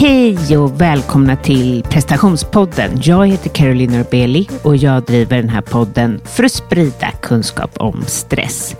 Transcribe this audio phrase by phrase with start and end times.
[0.00, 3.00] Hej och välkomna till prestationspodden.
[3.02, 8.04] Jag heter Caroline Norbeli och jag driver den här podden för att sprida kunskap om
[8.06, 8.76] stress.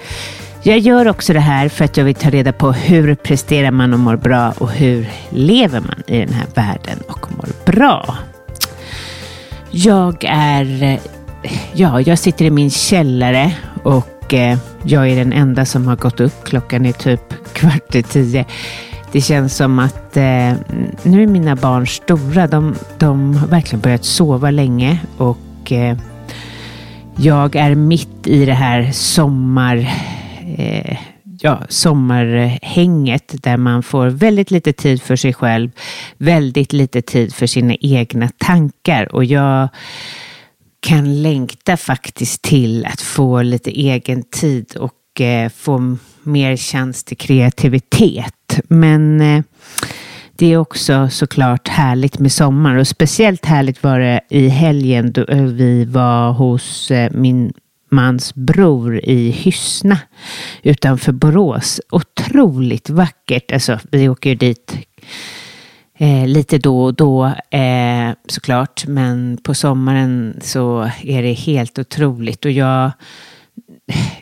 [0.62, 3.92] Jag gör också det här för att jag vill ta reda på hur presterar man
[3.92, 8.18] och mår bra och hur lever man i den här världen och mår bra.
[9.70, 11.00] Jag är, eh,
[11.72, 16.20] ja, jag sitter i min källare och eh, jag är den enda som har gått
[16.20, 16.44] upp.
[16.44, 18.46] Klockan är typ kvart i tio.
[19.12, 20.52] Det känns som att eh,
[21.02, 22.46] nu är mina barn stora.
[22.46, 25.98] De, de har verkligen börjat sova länge och eh,
[27.16, 29.76] jag är mitt i det här sommar,
[30.56, 30.98] eh,
[31.40, 35.70] ja, sommarhänget där man får väldigt lite tid för sig själv,
[36.16, 39.68] väldigt lite tid för sina egna tankar och jag
[40.80, 47.16] kan längta faktiskt till att få lite egen tid och eh, få mer chans till
[47.16, 48.60] kreativitet.
[48.68, 49.42] Men eh,
[50.36, 55.24] det är också såklart härligt med sommar och speciellt härligt var det i helgen då
[55.24, 57.52] eh, vi var hos eh, min
[57.90, 59.98] mans bror i Hyssna
[60.62, 61.80] utanför Borås.
[61.90, 63.52] Otroligt vackert.
[63.52, 64.78] Alltså, vi åker ju dit
[65.98, 68.86] eh, lite då och då eh, såklart.
[68.86, 72.44] Men på sommaren så är det helt otroligt.
[72.44, 72.90] Och jag,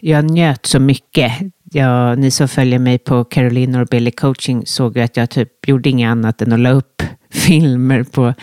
[0.01, 1.33] jag njöt så mycket.
[1.73, 5.89] Ja, ni som följer mig på Caroline Norbelli coaching såg ju att jag typ gjorde
[5.89, 8.35] inget annat än att la upp filmer på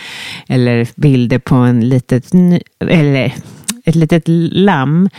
[0.48, 2.32] eller bilder på en litet,
[2.80, 3.34] eller
[3.86, 5.10] ett litet lamm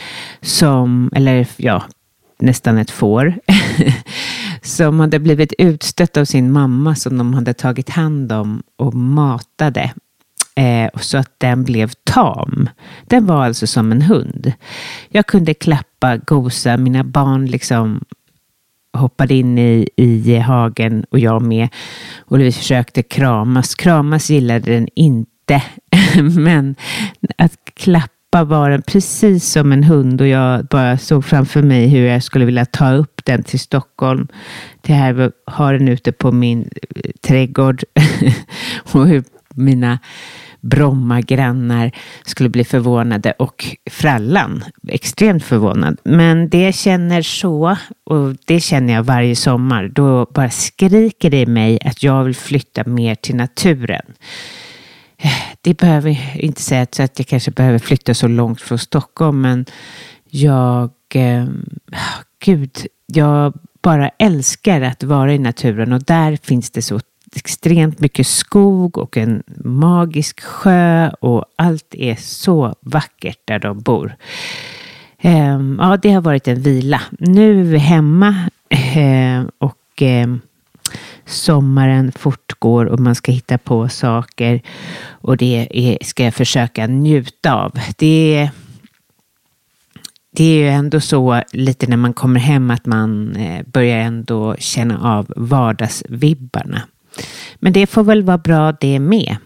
[0.41, 1.83] som, eller ja,
[2.39, 3.35] nästan ett får,
[4.63, 9.93] som hade blivit utstött av sin mamma som de hade tagit hand om och matade
[10.55, 12.69] eh, så att den blev tam.
[13.07, 14.53] Den var alltså som en hund.
[15.09, 18.05] Jag kunde klappa, gosa, mina barn liksom
[18.95, 21.69] hoppade in i, i hagen och jag med.
[22.19, 23.75] Och vi försökte kramas.
[23.75, 25.63] Kramas gillade den inte.
[26.37, 26.75] Men
[27.39, 32.07] att klappa var den precis som en hund och jag bara såg framför mig hur
[32.07, 34.29] jag skulle vilja ta upp den till Stockholm.
[34.83, 37.85] Till här har den ute på min eh, trädgård.
[38.93, 39.25] och hur
[39.55, 39.99] mina
[40.65, 41.91] Bromma-grannar
[42.25, 46.01] skulle bli förvånade och frallan extremt förvånad.
[46.05, 51.41] Men det jag känner så, och det känner jag varje sommar, då bara skriker det
[51.41, 54.05] i mig att jag vill flytta mer till naturen.
[55.61, 59.67] Det behöver inte säga att jag kanske behöver flytta så långt från Stockholm, men
[60.31, 61.45] jag, eh,
[61.93, 67.01] ah, gud, jag bara älskar att vara i naturen och där finns det så
[67.37, 74.17] extremt mycket skog och en magisk sjö och allt är så vackert där de bor.
[75.19, 77.01] Ehm, ja, det har varit en vila.
[77.19, 78.35] Nu är vi hemma
[78.69, 80.41] ehm, och ehm,
[81.27, 84.63] sommaren fortgår och man ska hitta på saker
[85.09, 87.73] och det ska jag försöka njuta av.
[87.97, 88.51] Det
[90.37, 94.57] det är ju ändå så lite när man kommer hem att man eh, börjar ändå
[94.59, 96.83] känna av vardagsvibbarna.
[97.55, 99.37] Men det får väl vara bra det med.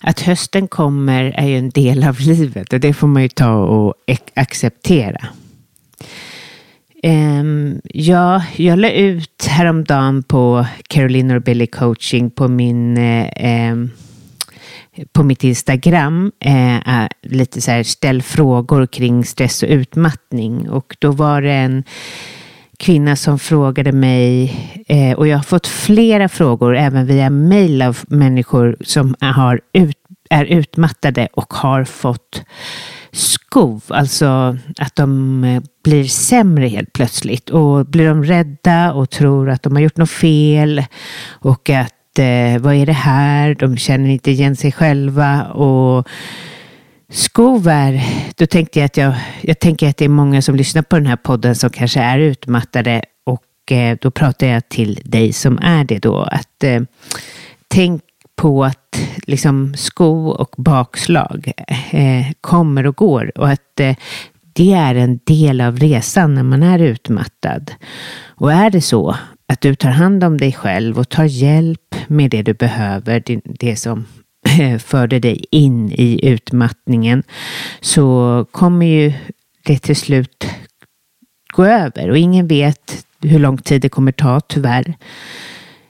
[0.00, 3.54] Att hösten kommer är ju en del av livet och det får man ju ta
[3.54, 3.94] och
[4.34, 5.26] acceptera.
[7.02, 13.90] Um, ja, jag la ut häromdagen på Caroline och Billy coaching på min um,
[15.12, 21.10] på mitt Instagram uh, lite så här ställ frågor kring stress och utmattning och då
[21.10, 21.84] var det en
[22.82, 24.54] kvinna som frågade mig
[24.88, 29.96] eh, och jag har fått flera frågor även via mail av människor som har ut,
[30.30, 32.42] är utmattade och har fått
[33.12, 39.50] skov, alltså att de eh, blir sämre helt plötsligt och blir de rädda och tror
[39.50, 40.84] att de har gjort något fel
[41.28, 43.54] och att eh, vad är det här?
[43.54, 46.08] De känner inte igen sig själva och
[47.08, 48.04] Skov är,
[48.36, 51.06] då tänkte jag att jag, jag tänker att det är många som lyssnar på den
[51.06, 55.84] här podden som kanske är utmattade och eh, då pratar jag till dig som är
[55.84, 56.22] det då.
[56.22, 56.82] Att eh,
[57.68, 58.02] tänk
[58.36, 61.52] på att liksom sko och bakslag
[61.90, 63.96] eh, kommer och går och att eh,
[64.52, 67.72] det är en del av resan när man är utmattad.
[68.24, 69.16] Och är det så
[69.46, 73.40] att du tar hand om dig själv och tar hjälp med det du behöver, det,
[73.44, 74.06] det som
[74.48, 77.22] Eh, förde dig in i utmattningen
[77.80, 79.12] så kommer ju
[79.64, 80.46] det till slut
[81.52, 84.94] gå över och ingen vet hur lång tid det kommer ta tyvärr.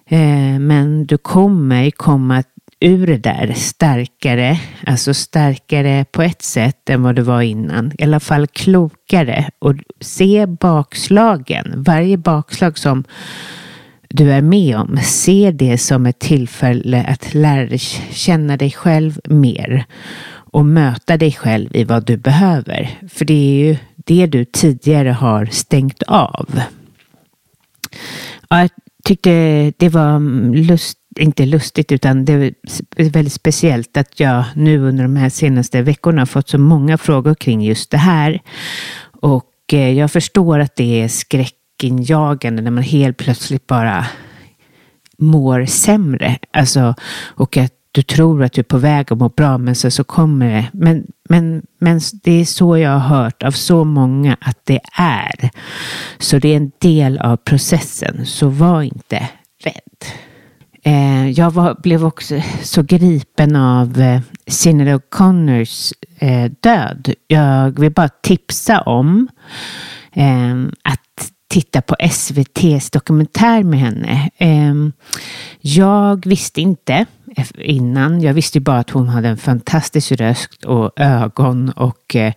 [0.07, 2.43] Eh, men du kommer komma
[2.81, 7.93] ur det där starkare, alltså starkare på ett sätt än vad du var innan.
[7.99, 11.83] I alla fall klokare och se bakslagen.
[11.83, 13.05] Varje bakslag som
[14.15, 14.99] du är med om.
[15.03, 17.79] Se det som ett tillfälle att lära
[18.11, 19.85] känna dig själv mer
[20.53, 22.99] och möta dig själv i vad du behöver.
[23.09, 26.61] För det är ju det du tidigare har stängt av.
[28.49, 28.71] Ja, jag
[29.05, 34.79] tyckte det var mm, lust, inte lustigt utan det är väldigt speciellt att jag nu
[34.79, 38.41] under de här senaste veckorna har fått så många frågor kring just det här.
[39.21, 44.07] Och eh, jag förstår att det är skräck skräckinjagande när man helt plötsligt bara
[45.19, 46.39] mår sämre.
[46.53, 46.95] Alltså,
[47.37, 50.05] och att du tror att du är på väg att må bra men så, så
[50.05, 50.69] kommer det.
[50.73, 55.51] Men, men, men det är så jag har hört av så många att det är.
[56.19, 58.27] Så det är en del av processen.
[58.27, 59.29] Så var inte
[59.65, 60.13] rädd.
[60.85, 67.15] Eh, jag var, blev också så gripen av eh, Sinéad O'Connors eh, död.
[67.29, 69.29] Jag vill bara tipsa om
[70.13, 74.31] eh, att titta på SVTs dokumentär med henne.
[74.39, 74.93] Ehm,
[75.61, 77.07] jag visste inte
[77.59, 78.21] innan.
[78.21, 82.33] Jag visste bara att hon hade en fantastisk röst och ögon och eh,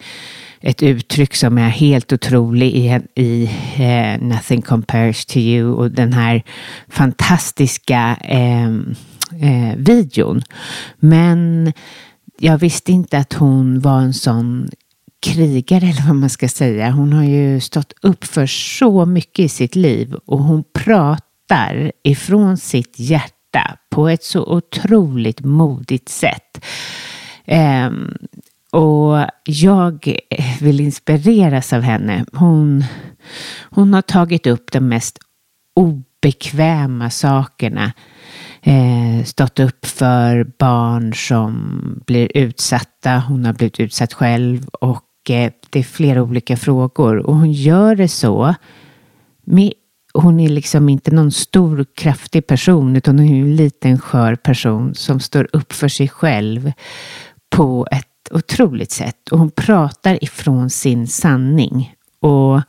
[0.62, 6.14] ett uttryck som är helt otrolig i, i eh, Nothing Compares to You och den
[6.14, 6.44] här
[6.90, 8.70] fantastiska eh,
[9.42, 10.42] eh, videon.
[11.00, 11.74] Men
[12.40, 14.70] jag visste inte att hon var en sån
[15.26, 16.92] krigare eller vad man ska säga.
[16.92, 22.58] Hon har ju stått upp för så mycket i sitt liv och hon pratar ifrån
[22.58, 26.66] sitt hjärta på ett så otroligt modigt sätt.
[27.48, 28.18] Um,
[28.72, 30.18] och jag
[30.62, 32.26] vill inspireras av henne.
[32.34, 32.84] Hon,
[33.62, 35.20] hon har tagit upp de mest
[35.74, 37.94] obekväma sakerna.
[38.62, 41.56] Eh, stått upp för barn som
[42.06, 43.24] blir utsatta.
[43.28, 45.05] Hon har blivit utsatt själv och
[45.70, 47.18] det är flera olika frågor.
[47.18, 48.56] Och hon gör det så.
[49.44, 49.74] Med,
[50.14, 54.96] hon är liksom inte någon stor kraftig person utan hon är en liten skör person
[54.96, 56.72] som står upp för sig själv
[57.50, 59.30] på ett otroligt sätt.
[59.32, 61.96] Och hon pratar ifrån sin sanning.
[62.20, 62.62] Och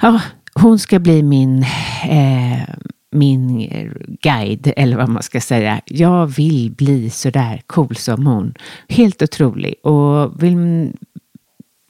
[0.00, 0.20] ja,
[0.54, 1.62] hon ska bli min,
[2.08, 2.68] eh,
[3.16, 3.90] min eh,
[4.22, 5.80] guide, eller vad man ska säga.
[5.86, 8.54] Jag vill bli så där cool som hon.
[8.88, 9.74] Helt otrolig.
[9.82, 10.92] Och vill,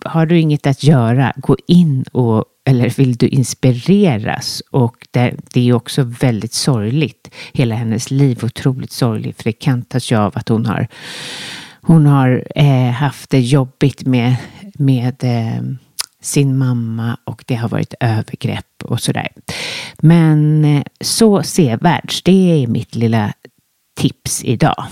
[0.05, 4.62] har du inget att göra, gå in och eller vill du inspireras?
[4.70, 7.31] Och det, det är också väldigt sorgligt.
[7.52, 9.37] Hela hennes liv otroligt sorgligt.
[9.37, 10.88] För det kantas ju av att hon har
[11.87, 14.37] hon har eh, haft det jobbigt med,
[14.75, 15.62] med eh,
[16.22, 19.28] sin mamma och det har varit övergrepp och sådär.
[19.98, 23.32] Men eh, så sevärds, det är mitt lilla
[23.96, 24.86] tips idag.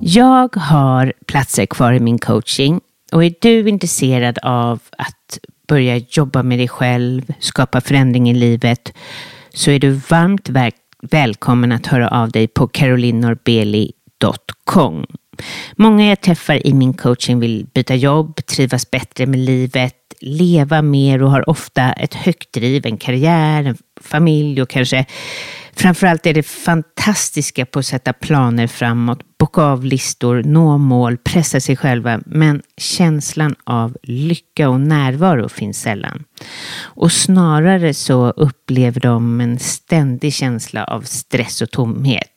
[0.00, 2.80] Jag har platser kvar i min coaching
[3.12, 5.38] och är du intresserad av att
[5.68, 8.92] börja jobba med dig själv, skapa förändring i livet
[9.54, 10.50] så är du varmt
[11.02, 15.06] välkommen att höra av dig på carolinorbeli.com.
[15.76, 21.22] Många jag träffar i min coaching vill byta jobb, trivas bättre med livet, leva mer
[21.22, 25.06] och har ofta ett högt driv, en karriär, en familj och kanske
[25.78, 31.60] Framförallt är det fantastiska på att sätta planer framåt, bocka av listor, nå mål, pressa
[31.60, 32.20] sig själva.
[32.26, 36.24] Men känslan av lycka och närvaro finns sällan.
[36.80, 42.32] Och snarare så upplever de en ständig känsla av stress och tomhet.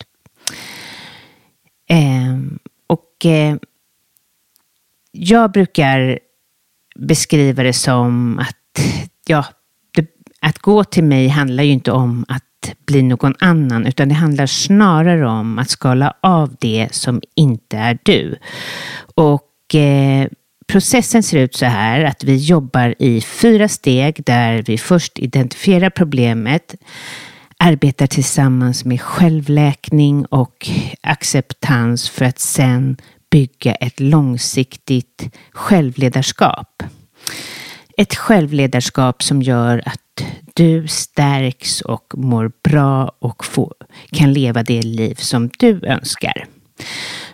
[1.89, 2.37] Eh,
[3.21, 3.55] och eh,
[5.11, 6.19] jag brukar
[6.95, 8.85] beskriva det som att
[9.27, 9.45] ja,
[9.91, 10.07] det,
[10.41, 12.43] att gå till mig handlar ju inte om att
[12.85, 17.99] bli någon annan, utan det handlar snarare om att skala av det som inte är
[18.03, 18.37] du.
[19.15, 20.27] Och eh,
[20.67, 25.89] processen ser ut så här att vi jobbar i fyra steg där vi först identifierar
[25.89, 26.75] problemet,
[27.63, 30.69] arbetar tillsammans med självläkning och
[31.01, 32.97] acceptans för att sen
[33.31, 36.83] bygga ett långsiktigt självledarskap.
[37.97, 43.73] Ett självledarskap som gör att du stärks och mår bra och får,
[44.11, 46.45] kan leva det liv som du önskar.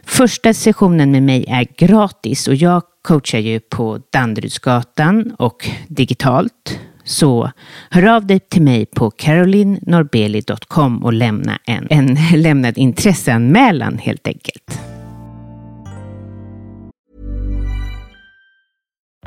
[0.05, 6.79] Första sessionen med mig är gratis och jag coachar ju på Danderydsgatan och digitalt.
[7.07, 7.51] Så
[7.89, 14.79] hör av dig till mig på carolinnorbeli.com och lämna en, en lämnad intresseanmälan helt enkelt.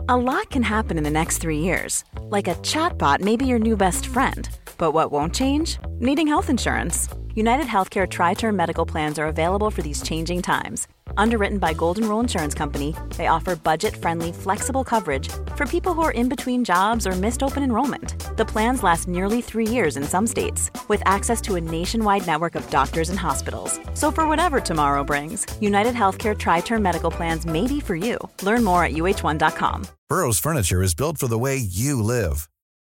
[0.09, 2.05] A lot can happen in the next three years.
[2.31, 4.49] Like a chatbot may be your new best friend.
[4.77, 5.79] But what won't change?
[6.01, 7.09] Needing health insurance.
[7.35, 12.09] United Healthcare Tri Term Medical Plans are available for these changing times Underwritten by Golden
[12.09, 17.07] Rule Insurance Company, they offer budget-friendly, flexible coverage for people who are in between jobs
[17.07, 18.37] or missed open enrollment.
[18.37, 22.55] The plans last nearly three years in some states, with access to a nationwide network
[22.55, 23.79] of doctors and hospitals.
[23.95, 28.19] So for whatever tomorrow brings, United Healthcare Tri-Term Medical Plans may be for you.
[28.43, 29.87] Learn more at uh1.com.
[30.09, 32.49] Burrow's furniture is built for the way you live.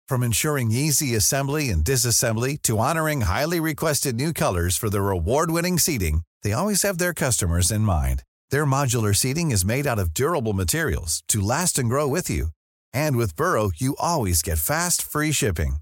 [0.08, 5.78] From ensuring easy assembly and disassembly to honoring highly requested new colors for their award-winning
[5.78, 8.22] seating, they always have their customers in mind.
[8.50, 12.48] Their modular seating is made out of durable materials to last and grow with you.
[12.92, 15.76] And with Burrow, you always get fast, free shipping.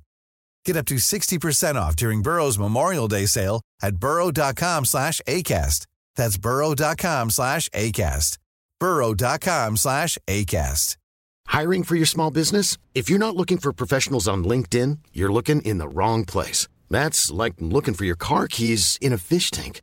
[0.65, 5.87] Get up to 60% off during Burrow's Memorial Day sale at burrow.com slash ACAST.
[6.17, 8.39] That's burrow.com slash ACAST.
[8.79, 10.97] burrow.com slash ACAST.
[11.49, 12.79] Hiring for your small business?
[12.95, 16.69] If you're not looking for professionals on LinkedIn, you're looking in the wrong place.
[16.89, 19.83] That's like looking for your car keys in a fish tank.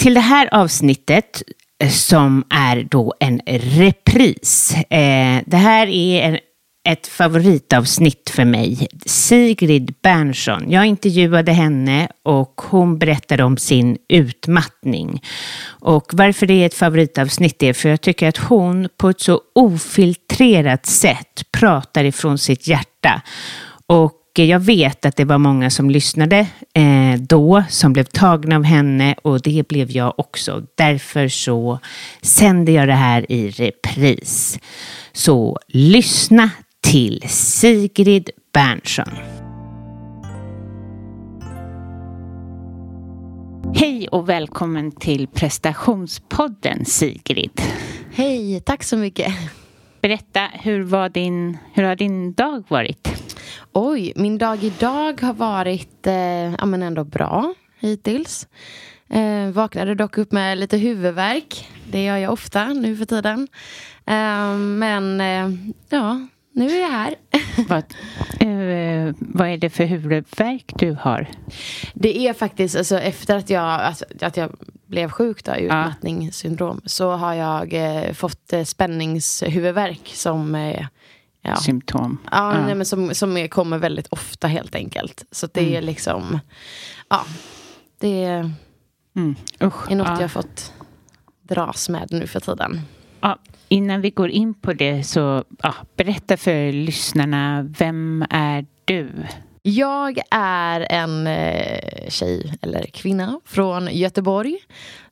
[0.00, 1.42] Till det här avsnittet
[1.82, 4.74] eh, som är då en repris.
[4.74, 6.38] Eh, det här är en,
[6.88, 8.88] ett favoritavsnitt för mig.
[9.06, 10.70] Sigrid Bernson.
[10.70, 15.22] Jag intervjuade henne och hon berättade om sin utmattning.
[15.66, 19.40] Och varför det är ett favoritavsnitt är för jag tycker att hon på ett så
[19.54, 23.22] ofiltrerat sätt pratar ifrån sitt hjärta.
[23.86, 28.64] Och jag vet att det var många som lyssnade eh, då, som blev tagna av
[28.64, 30.62] henne och det blev jag också.
[30.74, 31.78] Därför så
[32.22, 34.58] sänder jag det här i repris.
[35.12, 39.10] Så lyssna till Sigrid Bernson.
[43.74, 47.62] Hej och välkommen till prestationspodden Sigrid.
[48.12, 49.34] Hej, tack så mycket.
[50.00, 53.29] Berätta, hur, var din, hur har din dag varit?
[53.72, 58.48] Oj, min dag idag har varit eh, ja, men ändå bra hittills.
[59.10, 61.68] Eh, vaknade dock upp med lite huvudvärk.
[61.90, 63.48] Det gör jag ofta nu för tiden.
[64.06, 65.50] Eh, men eh,
[65.88, 67.14] ja, nu är jag här.
[67.68, 67.84] vad,
[68.40, 71.26] eh, vad är det för huvudvärk du har?
[71.94, 74.50] Det är faktiskt, alltså, efter att jag, alltså, att jag
[74.86, 80.86] blev sjuk då, utmattningssyndrom, så har jag eh, fått eh, spänningshuvudvärk som eh,
[81.42, 81.56] ja.
[81.56, 82.18] symptom.
[82.30, 82.66] Ja, ja.
[82.66, 85.24] Nej, men som, som kommer väldigt ofta helt enkelt.
[85.30, 85.74] Så det mm.
[85.74, 86.38] är liksom,
[87.08, 87.24] ja,
[87.98, 88.52] det är,
[89.16, 89.34] mm.
[89.62, 90.14] Usch, är något ja.
[90.14, 90.72] jag har fått
[91.42, 92.80] dras med nu för tiden.
[93.20, 99.26] Ja, innan vi går in på det så ja, berätta för lyssnarna, vem är du?
[99.62, 104.58] Jag är en eh, tjej eller kvinna från Göteborg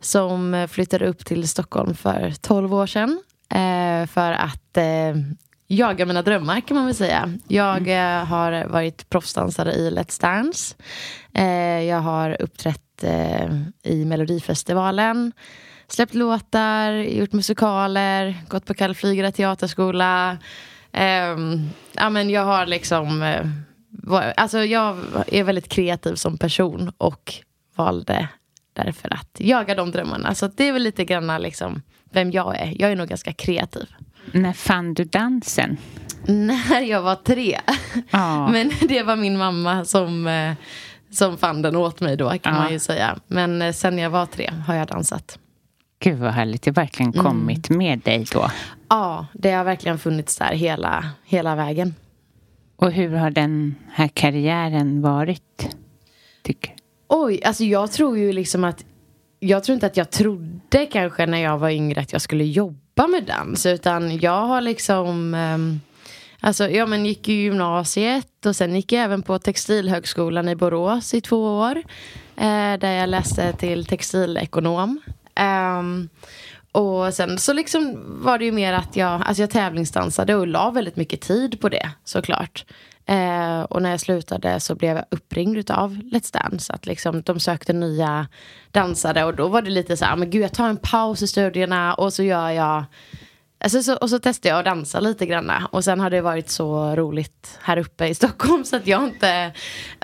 [0.00, 3.22] som flyttade upp till Stockholm för 12 år sedan.
[3.50, 4.76] Eh, för att
[5.68, 7.32] eh, jaga mina drömmar kan man väl säga.
[7.48, 8.26] Jag mm.
[8.26, 10.74] har varit proffsdansare i Let's Dance.
[11.34, 13.48] Eh, jag har uppträtt eh,
[13.82, 15.32] i Melodifestivalen.
[15.88, 20.38] Släppt låtar, gjort musikaler, gått på Kalle Flygare teaterskola.
[20.92, 23.22] Ehm, ja, men jag har liksom...
[23.22, 23.46] Eh,
[24.36, 27.34] alltså jag är väldigt kreativ som person och
[27.76, 28.28] valde
[28.72, 30.34] därför att jaga de drömmarna.
[30.34, 32.74] Så det är väl lite grann liksom vem jag är.
[32.80, 33.86] Jag är nog ganska kreativ.
[34.32, 35.76] När fann du dansen?
[36.26, 37.60] När jag var tre.
[38.10, 38.48] Ja.
[38.52, 40.52] Men det var min mamma som, eh,
[41.10, 42.60] som fann den åt mig då kan ja.
[42.60, 43.18] man ju säga.
[43.26, 45.38] Men eh, sen jag var tre har jag dansat.
[46.00, 47.24] Gud vad härligt, det har verkligen mm.
[47.24, 47.78] kommit mm.
[47.78, 48.50] med dig då.
[48.88, 51.94] Ja, det har verkligen funnits där hela, hela vägen.
[52.76, 55.76] Och hur har den här karriären varit?
[56.42, 56.74] Tycker
[57.08, 58.84] Oj, alltså jag tror ju liksom att
[59.40, 62.87] jag tror inte att jag trodde kanske när jag var yngre att jag skulle jobba
[63.06, 63.66] med dans.
[63.66, 65.34] Utan jag har liksom...
[65.34, 65.80] Um,
[66.40, 71.14] alltså, ja, men gick i gymnasiet och sen gick jag även på Textilhögskolan i Borås
[71.14, 71.76] i två år.
[72.36, 75.00] Eh, där jag läste till textilekonom.
[75.80, 76.08] Um,
[76.72, 80.70] och sen så liksom var det ju mer att jag, alltså jag tävlingsdansade och la
[80.70, 82.64] väldigt mycket tid på det såklart.
[83.08, 86.72] Eh, och när jag slutade så blev jag uppringd av Let's Dance.
[86.72, 88.28] Att liksom, de sökte nya
[88.70, 91.26] dansare och då var det lite så här, men gud jag tar en paus i
[91.26, 92.84] studierna och så gör jag
[93.60, 95.52] Alltså, så, och så testade jag att dansa lite grann.
[95.70, 99.52] Och sen har det varit så roligt här uppe i Stockholm så att jag inte...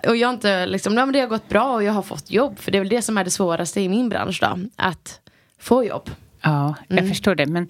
[0.07, 2.59] Och jag inte liksom, nej, men det har gått bra och jag har fått jobb.
[2.59, 4.59] För det är väl det som är det svåraste i min bransch då.
[4.77, 5.21] Att
[5.59, 6.11] få jobb.
[6.41, 7.11] Ja, jag mm.
[7.11, 7.47] förstår det.
[7.47, 7.69] Men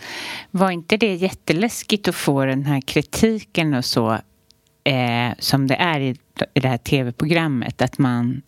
[0.51, 4.19] var inte det jätteläskigt att få den här kritiken och så
[4.85, 6.17] eh, som det är i,
[6.55, 7.83] i det här tv-programmet?
[7.83, 8.43] Att man...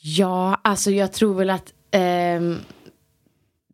[0.00, 2.40] Ja, alltså jag tror väl att eh,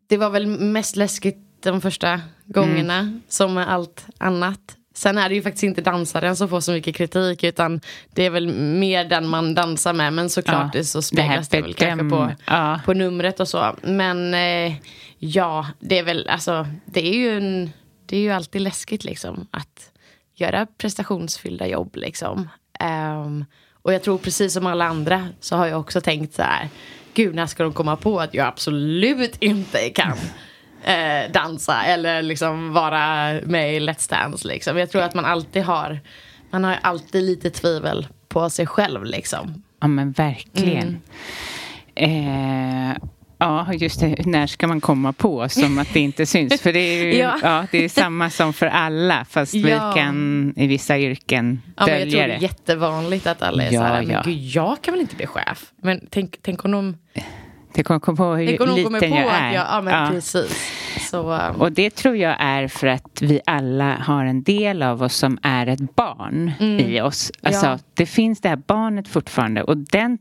[0.07, 3.21] det var väl mest läskigt de första gångerna mm.
[3.27, 4.77] som med allt annat.
[4.93, 7.81] Sen är det ju faktiskt inte dansaren som får så mycket kritik utan
[8.13, 10.13] det är väl mer den man dansar med.
[10.13, 12.79] Men såklart ja, så speglas det, det väl kanske på, ja.
[12.85, 13.75] på numret och så.
[13.81, 14.73] Men eh,
[15.17, 17.69] ja, det är väl alltså det är ju en,
[18.05, 19.91] det är ju alltid läskigt liksom att
[20.39, 22.49] göra prestationsfyllda jobb liksom.
[22.79, 23.45] Um,
[23.81, 26.69] och jag tror precis som alla andra så har jag också tänkt så här.
[27.13, 30.17] Gud, när ska de komma på att jag absolut inte kan
[30.83, 34.47] eh, dansa eller liksom vara med i Let's Dance.
[34.47, 34.77] Liksom.
[34.77, 35.99] Jag tror att man alltid har,
[36.49, 39.05] man har alltid lite tvivel på sig själv.
[39.05, 39.63] Liksom.
[39.81, 41.01] Ja, men verkligen.
[41.95, 42.91] Mm.
[42.91, 42.97] Eh,
[43.39, 44.25] Ja, just det.
[44.25, 46.61] När ska man komma på som att det inte syns?
[46.61, 47.39] För det är ju ja.
[47.43, 47.65] ja.
[47.71, 49.61] det är samma som för alla, fast ja.
[49.93, 53.63] vi kan i vissa yrken ja, dölja men Jag tror det är jättevanligt att alla
[53.63, 55.71] är ja, så här, men gud, jag kan väl inte bli chef?
[55.81, 56.97] Men tänk, tänk om de
[57.73, 59.53] det kommer komma på hur liten jag är.
[59.53, 60.09] Jag, ja, men ja.
[60.11, 60.71] precis.
[61.09, 61.61] Så, um...
[61.61, 65.39] Och det tror jag är för att vi alla har en del av oss som
[65.41, 66.79] är ett barn mm.
[66.79, 67.31] i oss.
[67.41, 67.79] Alltså, ja.
[67.93, 70.17] Det finns det här barnet fortfarande och den,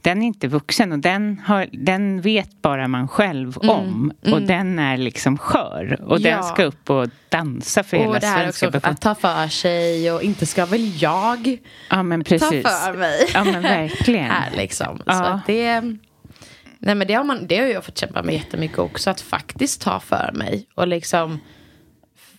[0.00, 3.76] den är inte vuxen och den, har, den vet bara man själv mm.
[3.76, 4.12] om.
[4.22, 4.34] Mm.
[4.34, 6.30] Och den är liksom skör och ja.
[6.30, 8.94] den ska upp och dansa för och hela svenska befolkningen.
[8.94, 11.58] Att ta för sig och inte ska väl jag
[11.90, 12.62] ja, men precis.
[12.62, 13.30] ta för mig.
[13.34, 14.24] Ja men verkligen.
[14.30, 14.98] här liksom.
[15.06, 15.82] Så att det
[16.84, 19.10] Nej men det har, man, det har jag fått kämpa med jättemycket också.
[19.10, 20.66] Att faktiskt ta för mig.
[20.74, 21.40] Och liksom.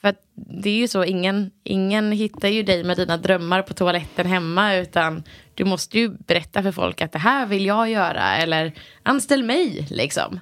[0.01, 4.27] För det är ju så, ingen, ingen hittar ju dig med dina drömmar på toaletten
[4.27, 4.75] hemma.
[4.75, 8.35] Utan du måste ju berätta för folk att det här vill jag göra.
[8.35, 10.39] Eller anställ mig liksom.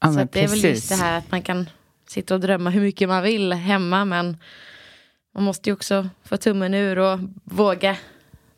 [0.00, 1.68] Ja, så det är väl just det här att man kan
[2.08, 4.04] sitta och drömma hur mycket man vill hemma.
[4.04, 4.36] Men
[5.34, 7.96] man måste ju också få tummen ur och våga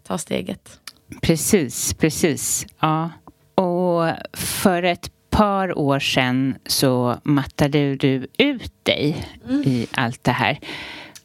[0.07, 0.81] ta steget.
[1.23, 2.67] Precis, precis.
[2.81, 3.11] Ja.
[3.57, 9.63] Och för ett par år sedan så mattade du ut dig mm.
[9.63, 10.59] i allt det här.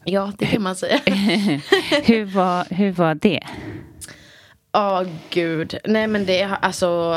[0.04, 1.00] Ja, det kan man säga.
[2.04, 3.40] hur, var, hur var det?
[4.72, 5.78] Ja, oh, gud.
[5.84, 7.14] Nej, men det, alltså...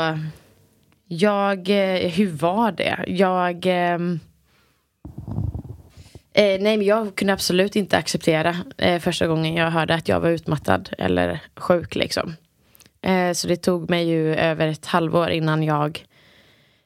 [1.08, 1.58] Jag...
[1.68, 3.04] Eh, hur var det?
[3.06, 3.66] Jag...
[3.66, 4.20] Ehm,
[6.34, 10.20] eh, nej, men jag kunde absolut inte acceptera eh, första gången jag hörde att jag
[10.20, 11.94] var utmattad eller sjuk.
[11.94, 12.36] Liksom.
[13.02, 16.04] Eh, så det tog mig ju över ett halvår innan jag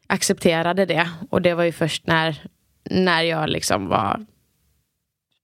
[0.06, 1.10] accepterade det.
[1.30, 2.42] Och det var ju först när,
[2.90, 4.26] när jag liksom var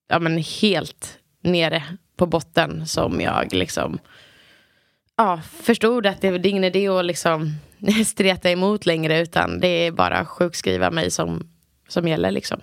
[0.09, 1.83] ja, men helt nere
[2.17, 3.99] på botten som jag liksom
[5.17, 7.55] ja, förstod att det, det är ingen idé att liksom
[8.07, 11.49] streta emot längre utan det är bara sjukskriva mig som,
[11.89, 12.31] som gäller.
[12.31, 12.61] Liksom.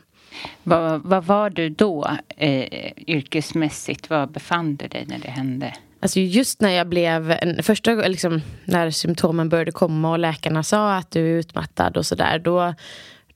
[0.64, 4.10] Vad, vad var du då eh, yrkesmässigt?
[4.10, 5.74] Var befann du dig när det hände?
[6.04, 11.12] Alltså just när jag blev, första liksom, när symptomen började komma och läkarna sa att
[11.12, 12.74] du är utmattad och sådär, då,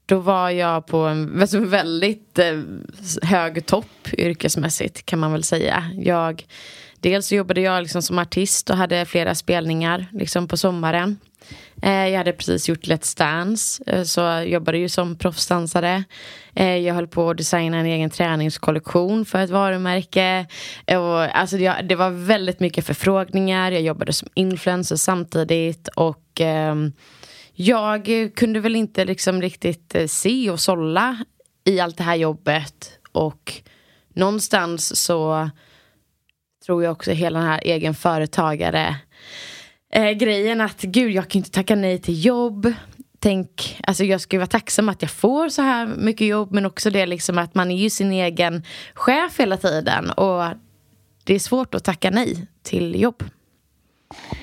[0.06, 2.62] då var jag på en alltså, väldigt eh,
[3.22, 5.92] hög topp yrkesmässigt kan man väl säga.
[5.98, 6.46] Jag,
[7.00, 11.18] dels jobbade jag liksom som artist och hade flera spelningar liksom på sommaren.
[11.82, 16.04] Eh, jag hade precis gjort Let's Dance, eh, så jag jobbade ju som proffsdansare.
[16.56, 20.46] Eh, jag höll på att designa en egen träningskollektion för ett varumärke.
[20.88, 23.72] Och, alltså, det var väldigt mycket förfrågningar.
[23.72, 25.88] Jag jobbade som influencer samtidigt.
[25.88, 26.94] Och ehm,
[27.54, 31.18] jag kunde väl inte liksom riktigt se och sålla
[31.66, 33.00] i allt det här jobbet.
[33.12, 33.54] Och
[34.16, 35.50] någonstans så
[36.66, 38.96] tror jag också hela den här egen företagare
[39.94, 42.74] eh, grejen att gud, jag kan inte tacka nej till jobb.
[43.20, 46.90] Tänk, alltså jag ska vara tacksam att jag får så här mycket jobb men också
[46.90, 50.44] det liksom att man är ju sin egen chef hela tiden och
[51.24, 53.24] det är svårt att tacka nej till jobb.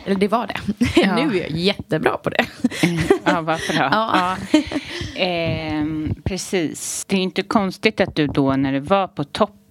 [0.05, 0.61] Eller det var det.
[1.01, 1.17] Ja.
[1.17, 2.47] nu är jag jättebra på det.
[3.25, 3.81] ja, varför då?
[3.93, 4.37] Ja.
[4.53, 5.21] ja.
[5.21, 5.85] Eh,
[6.25, 7.05] precis.
[7.09, 9.25] Det är inte konstigt att du då när du var på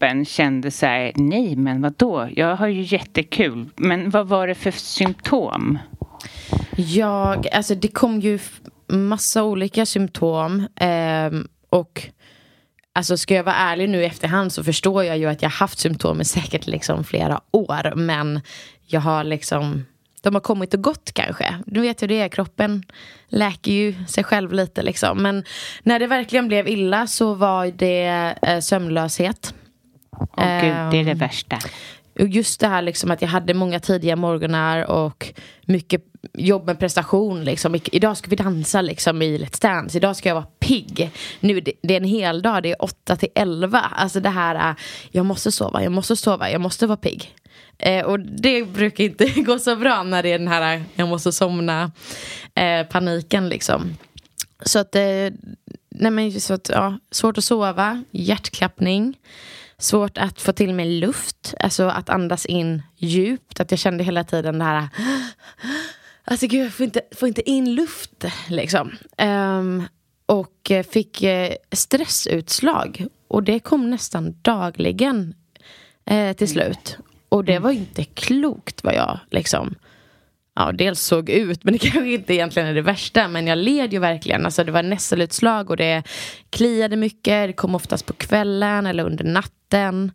[0.03, 2.29] kroppen kände så här, nej men vad då?
[2.35, 3.69] jag har ju jättekul.
[3.75, 5.79] Men vad var det för symptom?
[6.75, 8.39] Jag, alltså det kom ju
[8.87, 10.67] massa olika symptom.
[10.75, 11.31] Eh,
[11.69, 12.09] och
[12.95, 15.79] Alltså ska jag vara ärlig nu i efterhand så förstår jag ju att jag haft
[15.79, 17.95] symptom i säkert liksom flera år.
[17.95, 18.41] Men
[18.87, 19.85] jag har liksom,
[20.21, 21.55] de har kommit och gått kanske.
[21.65, 22.83] Du vet hur det är, kroppen
[23.29, 25.23] läker ju sig själv lite liksom.
[25.23, 25.43] Men
[25.83, 29.53] när det verkligen blev illa så var det eh, sömnlöshet.
[30.19, 31.59] Åh gud, det är det Ehm, värsta.
[32.15, 35.33] just det här liksom att jag hade många tidiga morgnar och
[35.65, 36.01] mycket
[36.33, 37.43] jobb med prestation.
[37.43, 37.75] Liksom.
[37.91, 39.97] Idag ska vi dansa liksom, i Let's Dance.
[39.97, 41.11] Idag ska jag vara pigg.
[41.39, 43.79] Nu, det, det är en hel dag, det är 8 till 11.
[43.79, 44.75] Alltså det här, äh,
[45.11, 47.35] jag måste sova, jag måste sova, jag måste vara pigg.
[47.77, 51.07] Eh, och det brukar inte gå så bra när det är den här, äh, jag
[51.07, 51.91] måste somna,
[52.55, 53.97] eh, paniken liksom.
[54.65, 55.29] Så att, eh,
[55.89, 59.17] nej men så att, ja, svårt att sova, hjärtklappning.
[59.77, 63.59] Svårt att få till mig luft, alltså att andas in djupt.
[63.59, 64.87] Att jag kände hela tiden det här...
[66.25, 68.91] Alltså gud, jag får inte, får inte in luft liksom.
[69.17, 69.83] Ehm,
[70.25, 73.05] och fick eh, stressutslag.
[73.27, 75.35] Och det kom nästan dagligen
[76.05, 76.97] eh, till slut.
[77.29, 79.75] Och det var inte klokt vad jag liksom
[80.55, 83.27] ja, dels såg ut, men det kanske inte egentligen är det värsta.
[83.27, 84.45] Men jag led ju verkligen.
[84.45, 86.03] Alltså, det var nässelutslag och det
[86.49, 87.47] kliade mycket.
[87.47, 90.11] Det kom oftast på kvällen eller under natten.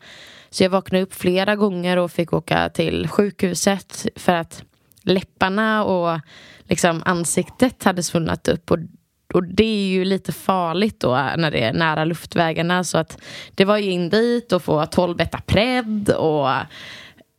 [0.50, 4.62] Så jag vaknade upp flera gånger och fick åka till sjukhuset för att
[5.02, 6.20] läpparna och
[6.64, 8.70] liksom ansiktet hade svullnat upp.
[8.70, 8.78] Och,
[9.34, 12.84] och det är ju lite farligt då när det är nära luftvägarna.
[12.84, 13.18] Så att
[13.54, 16.48] det var ju in dit och få 12 Betapred och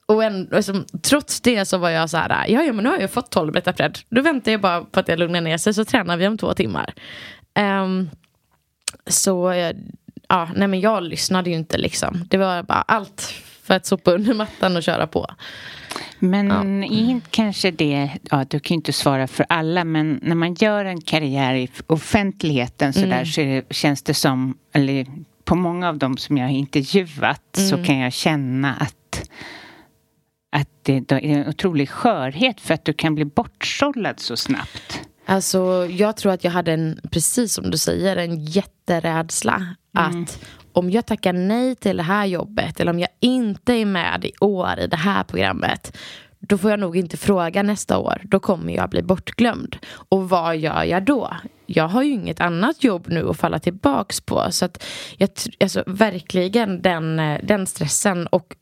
[0.09, 2.97] och en, alltså, trots det så var jag så här, ja, ja men nu har
[2.97, 3.99] jag fått 12 Betapred.
[4.09, 6.53] Då väntar jag bara på att jag lugnar ner sig så tränar vi om två
[6.53, 6.93] timmar.
[7.53, 8.09] Ehm,
[9.07, 9.75] så, eh,
[10.27, 12.27] ja, nej men jag lyssnade ju inte liksom.
[12.29, 13.21] Det var bara allt
[13.63, 15.27] för att sopa under mattan och köra på.
[16.19, 17.19] Men Ja.
[17.29, 21.01] kanske det, ja du kan ju inte svara för alla, men när man gör en
[21.01, 25.05] karriär i offentligheten så där så det, känns det som, eller
[25.45, 29.29] på många av dem som jag har intervjuat så kan jag känna att
[30.49, 35.01] att det, det är en otrolig skörhet för att du kan bli bortsållad så snabbt.
[35.25, 39.75] Alltså, jag tror att jag hade en, precis som du säger, en jätterädsla.
[39.93, 40.39] Att
[40.71, 44.31] om jag tackar nej till det här jobbet eller om jag inte är med i
[44.39, 45.97] år i det här programmet
[46.39, 48.21] då får jag nog inte fråga nästa år.
[48.23, 49.77] Då kommer jag bli bortglömd.
[50.09, 51.33] Och vad gör jag då?
[51.65, 54.47] Jag har ju inget annat jobb nu att falla tillbaks på.
[54.51, 54.83] Så att
[55.17, 58.27] jag, alltså, verkligen den, eh, den stressen.
[58.27, 58.55] Och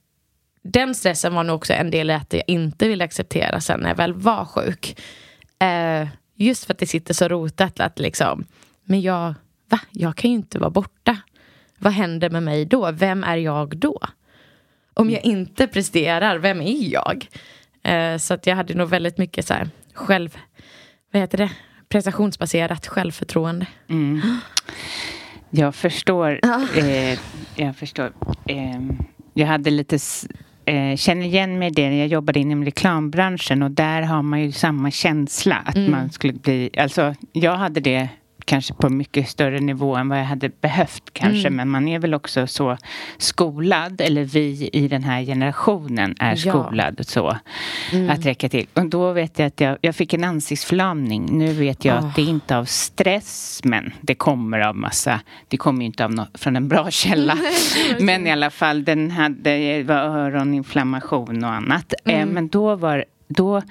[0.71, 3.89] den stressen var nog också en del i att jag inte ville acceptera sen när
[3.89, 5.01] jag väl var sjuk.
[5.59, 8.45] Eh, just för att det sitter så rotat att liksom,
[8.83, 9.33] men jag,
[9.69, 9.79] va?
[9.91, 11.17] Jag kan ju inte vara borta.
[11.77, 12.91] Vad händer med mig då?
[12.91, 13.99] Vem är jag då?
[14.93, 17.27] Om jag inte presterar, vem är jag?
[17.83, 20.37] Eh, så att jag hade nog väldigt mycket så här själv,
[21.11, 21.51] vad heter det?
[21.89, 23.67] Prestationsbaserat självförtroende.
[25.49, 26.39] Jag förstår.
[26.77, 27.19] Eh,
[27.55, 28.13] jag förstår.
[28.45, 28.81] Eh,
[29.33, 29.99] jag hade lite...
[30.67, 31.97] Eh, känner igen mig i det.
[31.97, 36.69] Jag jobbade inom reklambranschen och där har man ju samma känsla att man skulle bli...
[36.77, 38.09] Alltså, jag hade det
[38.47, 42.13] kanske på mycket större nivå än vad jag hade behövt kanske men man är väl
[42.13, 42.77] också så
[43.17, 46.51] skolad eller vi i den här generationen är Ja.
[46.51, 47.27] skolad så
[48.09, 48.67] att räcka till.
[48.73, 51.25] Och då vet jag att jag, jag fick en ansiktsförlamning.
[51.37, 55.57] Nu vet jag att det är inte av stress men det kommer av massa, det
[55.57, 57.37] kommer ju inte av nå- från en bra källa.
[57.99, 61.93] men i alla fall den hade, var öroninflammation och annat.
[62.05, 63.61] Eh, men då var, då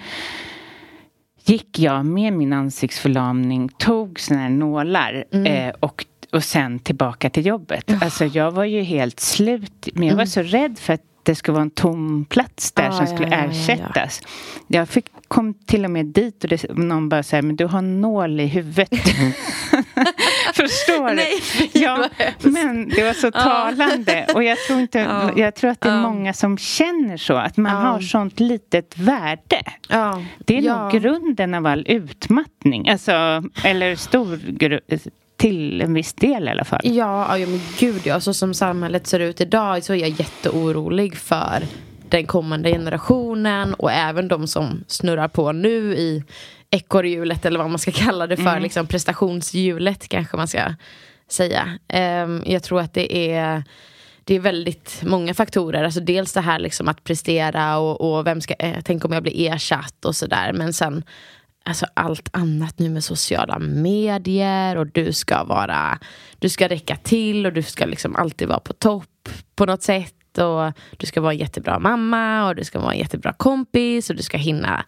[1.48, 7.46] gick jag med min ansiktsförlamning, tog såna här nålar eh, och, och sen tillbaka till
[7.46, 8.02] jobbet.
[8.02, 11.53] Alltså jag var ju helt slut, men jag var så rädd för att det skulle
[11.53, 13.51] vara en tom plats där Ah, som ja, skulle ja, ja, ja.
[13.51, 14.21] ersättas.
[14.67, 17.79] Jag fick, kom till och med dit och det, någon bara säger men du har
[17.79, 18.91] en nål i huvudet.
[20.55, 21.41] Förstår Nej, du?
[21.43, 22.09] fy, Ja,
[22.43, 24.27] men det var så talande.
[24.35, 25.31] Och jag tror, inte, Ja.
[25.37, 26.03] jag tror att det är Ja.
[26.03, 27.79] många som känner så, att man Ja.
[27.91, 29.62] har sånt litet värde.
[29.89, 30.83] Ja, Det är ja.
[30.83, 32.89] nog grunden av all utmattning.
[32.89, 34.81] Alltså, eller stor gru-
[35.37, 36.81] till en viss del i alla fall.
[36.85, 38.20] Ja, ja men gud ja.
[38.20, 41.62] Så som samhället ser ut idag så är jag jätteorolig för
[42.09, 46.25] den kommande generationen och även de som snurrar på nu i
[46.70, 48.61] ekorrhjulet eller vad man ska kalla det för.
[48.61, 50.75] Liksom prestationshjulet kanske man ska
[51.29, 51.79] säga.
[51.88, 53.64] Ehm, jag tror att det är
[54.25, 55.85] det är väldigt många faktorer.
[55.85, 59.22] Alltså dels det här liksom att prestera och, och vem ska, eh, tänk om jag
[59.22, 60.53] blir ersatt och sådär.
[60.53, 61.05] Men sen
[61.66, 65.98] alltså allt annat nu med sociala medier och du ska vara,
[66.38, 70.12] du ska räcka till och du ska liksom alltid vara på topp på något sätt
[70.38, 74.16] och du ska vara en jättebra mamma och du ska vara en jättebra kompis och
[74.16, 74.85] du ska hinna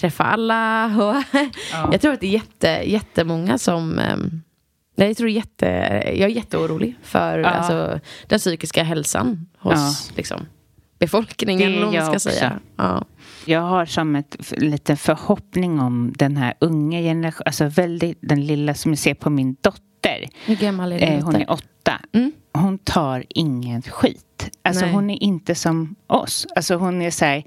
[0.00, 0.86] träffa alla.
[1.86, 4.42] Och Jag tror att det är jätte, jättemånga som, ehm,
[4.94, 5.66] Jag, tror jätte,
[6.16, 7.48] jag är jätteorolig för Ja.
[7.48, 10.46] alltså, den psykiska hälsan hos liksom,
[10.98, 11.72] befolkningen.
[11.72, 12.58] Det man jag ska säga.
[12.76, 13.04] Ja.
[13.44, 18.46] Jag har som ett f- liten förhoppning om den här unga generationen, alltså väldigt, den
[18.46, 20.28] lilla som jag ser på min dotter.
[20.46, 22.00] Hur gammal är din Eh, hon är åtta.
[22.12, 22.32] Mm.
[22.52, 24.50] Hon tar ingen skit.
[24.62, 24.94] Alltså Nej.
[24.94, 26.46] hon är inte som oss.
[26.56, 27.44] Alltså hon är så här,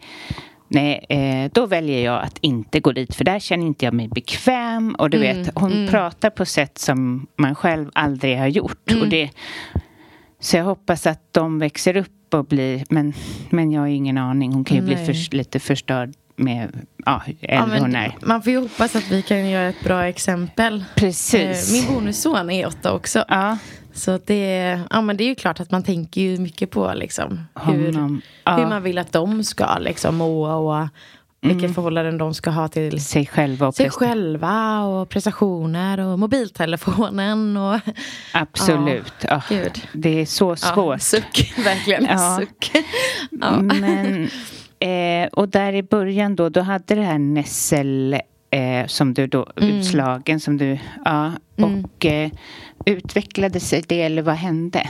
[0.67, 4.07] nej, eh, då väljer jag att inte gå dit för där känner inte jag mig
[4.07, 4.95] bekväm.
[4.95, 8.91] Och du Mm, vet, hon pratar på sätt som man själv aldrig har gjort.
[8.91, 9.03] Mm.
[9.03, 9.29] Och det,
[10.39, 13.13] så jag hoppas att de växer upp och blir, men,
[13.49, 14.53] men jag har ingen aning.
[14.53, 15.05] Hon kan ju bli Nej.
[15.05, 18.15] för, lite förstörd med ja, hur Ja, äldre hon är.
[18.21, 20.83] man får ju hoppas att vi kan göra ett bra exempel.
[20.95, 21.33] Precis.
[21.73, 23.25] Eh, Min bonusson är åtta också.
[23.27, 23.57] ja,
[23.93, 27.47] Så det, ja, men det är ju klart att man tänker ju mycket på liksom,
[27.65, 28.21] hur, honom.
[28.43, 30.87] Ja, hur man vill att de ska liksom, må och
[31.41, 37.57] vilket förhållanden de ska ha till sig själva och sig själva och prestationer och mobiltelefonen
[37.57, 37.79] och
[38.33, 39.13] Absolut.
[39.27, 39.81] Ja, gud.
[39.93, 41.01] det är så Ja, svårt.
[41.01, 42.37] suck, verkligen Ja.
[42.39, 42.71] suck.
[43.41, 43.59] Ja.
[43.61, 44.23] Men,
[44.79, 48.13] eh, och där i början då, då hade det här Nessel
[48.49, 49.75] eh, som du då, Mm.
[49.77, 52.31] utslagen som du, ja, och eh,
[52.85, 54.89] utvecklade sig det eller vad hände?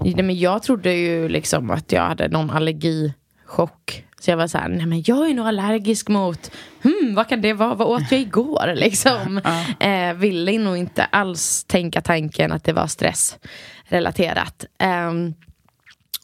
[0.00, 4.04] Nej, men jag trodde ju liksom att jag hade någon allergichock.
[4.20, 6.50] Så jag var så här, nej men jag är nog allergisk mot,
[6.82, 9.40] hmm, vad kan det vara, vad åt jag igår liksom.
[9.80, 14.64] Eh, ville nog inte alls tänka tanken att det var stressrelaterat.
[14.78, 15.34] Ehm,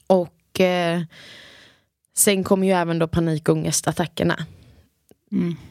[0.06, 1.00] och eh,
[2.16, 4.46] sen kom ju även då panikångestattackerna.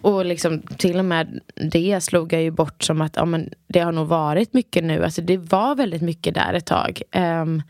[0.02, 1.40] Och liksom till och med
[1.72, 5.04] det slog jag ju bort som att ja, men det har nog varit mycket nu.
[5.04, 7.02] Alltså det var väldigt mycket där ett tag.
[7.16, 7.64] Um,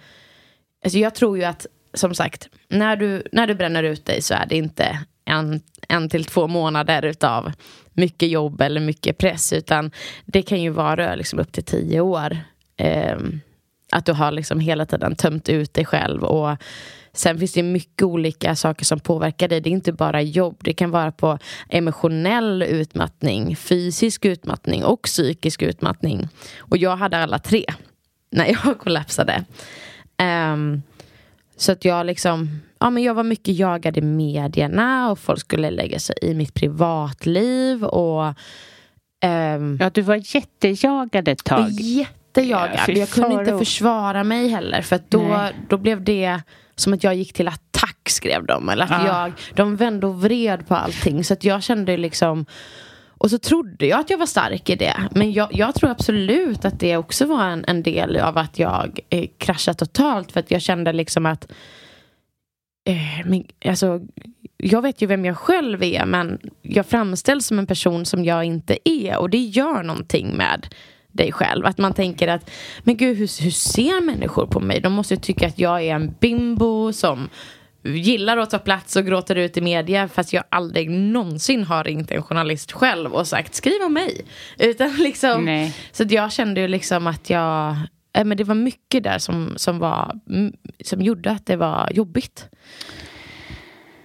[0.83, 4.33] alltså jag tror ju att, som sagt, när du, när du bränner ut dig så
[4.33, 7.51] är det inte en, en till två månader utav
[7.93, 9.53] mycket jobb eller mycket press.
[9.53, 9.91] Utan
[10.25, 12.37] det kan ju vara liksom upp till tio år.
[12.77, 13.17] Eh,
[13.91, 16.23] att du har liksom hela tiden tömt ut dig själv.
[16.23, 16.57] Och
[17.15, 19.61] Sen finns det mycket olika saker som påverkar dig.
[19.61, 20.57] Det är inte bara jobb.
[20.59, 26.27] Det kan vara på emotionell utmattning, fysisk utmattning och psykisk utmattning.
[26.59, 27.65] Och jag hade alla tre
[28.31, 29.45] när jag kollapsade.
[30.17, 30.81] Ehm,
[31.57, 35.71] så att jag liksom, ja men jag var mycket jagad i medierna och folk skulle
[35.71, 38.33] lägga sig i mitt privatliv och
[39.23, 41.69] ehm, Ja, du var jättejagad ett tag.
[41.71, 42.79] Jättejagad.
[42.87, 44.81] Ja, jag kunde inte försvara mig heller.
[44.81, 45.55] För att då, Nej.
[45.69, 46.41] då blev det
[46.75, 48.69] som att jag gick till attack skrev de.
[48.69, 49.07] Eller att Ah.
[49.07, 51.23] jag, de vände och vred på allting.
[51.23, 52.45] Så att jag kände liksom
[53.23, 55.09] och så trodde jag att jag var stark i det.
[55.11, 58.99] Men jag, jag tror absolut att det också var en, en del av att jag
[59.09, 60.31] eh, kraschade totalt.
[60.31, 61.51] För att jag kände liksom att
[62.89, 64.01] eh, men, alltså,
[64.57, 68.43] jag vet ju vem jag själv är men jag framställs som en person som jag
[68.43, 70.67] inte är och det gör någonting med
[71.11, 71.65] dig själv.
[71.65, 72.49] Att man tänker att
[72.83, 74.81] men gud hur, hur ser människor på mig?
[74.81, 77.29] De måste ju tycka att jag är en bimbo som
[77.83, 82.11] gillar att ta plats och gråter ut i media fast jag aldrig någonsin har ringt
[82.11, 84.25] en journalist själv och sagt skriv om mig.
[84.59, 85.75] Utan liksom, Nej.
[85.91, 87.75] så jag kände ju liksom att jag
[88.13, 90.19] eh, men det var mycket där som, som, var,
[90.83, 92.49] som gjorde att det var jobbigt.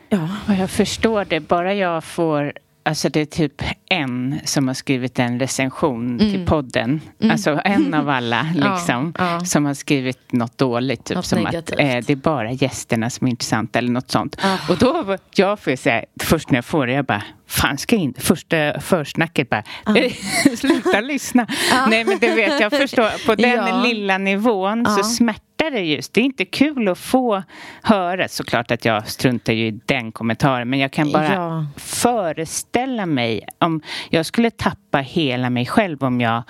[0.08, 0.28] Ja.
[0.48, 1.40] Och jag förstår det.
[1.40, 2.52] Bara jag får...
[2.88, 7.00] Alltså det är typ en som har skrivit en recension till podden.
[7.30, 8.56] Alltså en av alla Mm.
[8.62, 9.14] Ja, liksom.
[9.18, 9.40] ja.
[9.44, 11.04] Som har skrivit något dåligt.
[11.04, 11.74] Typ Något som negativt.
[11.74, 14.36] att eh, det är bara gästerna som är intressanta eller något sånt.
[14.42, 14.58] Ja.
[14.68, 17.96] Och då jag får jag säga, först när jag får det, jag bara Fan ska
[17.96, 18.14] jag in?
[18.18, 19.62] Första försnacket bara
[20.56, 21.46] Sluta lyssna.
[21.88, 23.26] Nej men du vet, jag förstår.
[23.26, 23.82] På den Ja.
[23.82, 25.02] lilla nivån så Ja.
[25.04, 26.12] smärtar det just.
[26.14, 27.42] Det är inte kul att få
[27.82, 28.28] höra.
[28.28, 30.70] Såklart att jag struntar ju i den kommentaren.
[30.70, 31.66] Men jag kan bara Ja.
[31.76, 36.42] föreställa mig om jag skulle tappa hela mig själv om jag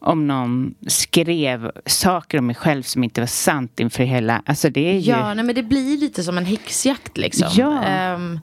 [0.00, 4.42] om någon skrev saker om mig själv som inte var sant inför hela...
[4.46, 5.10] Alltså det är ju...
[5.10, 7.48] Ja, nej, men det blir lite som en häxjakt liksom.
[7.56, 7.82] Ja.
[7.84, 8.40] Ehm,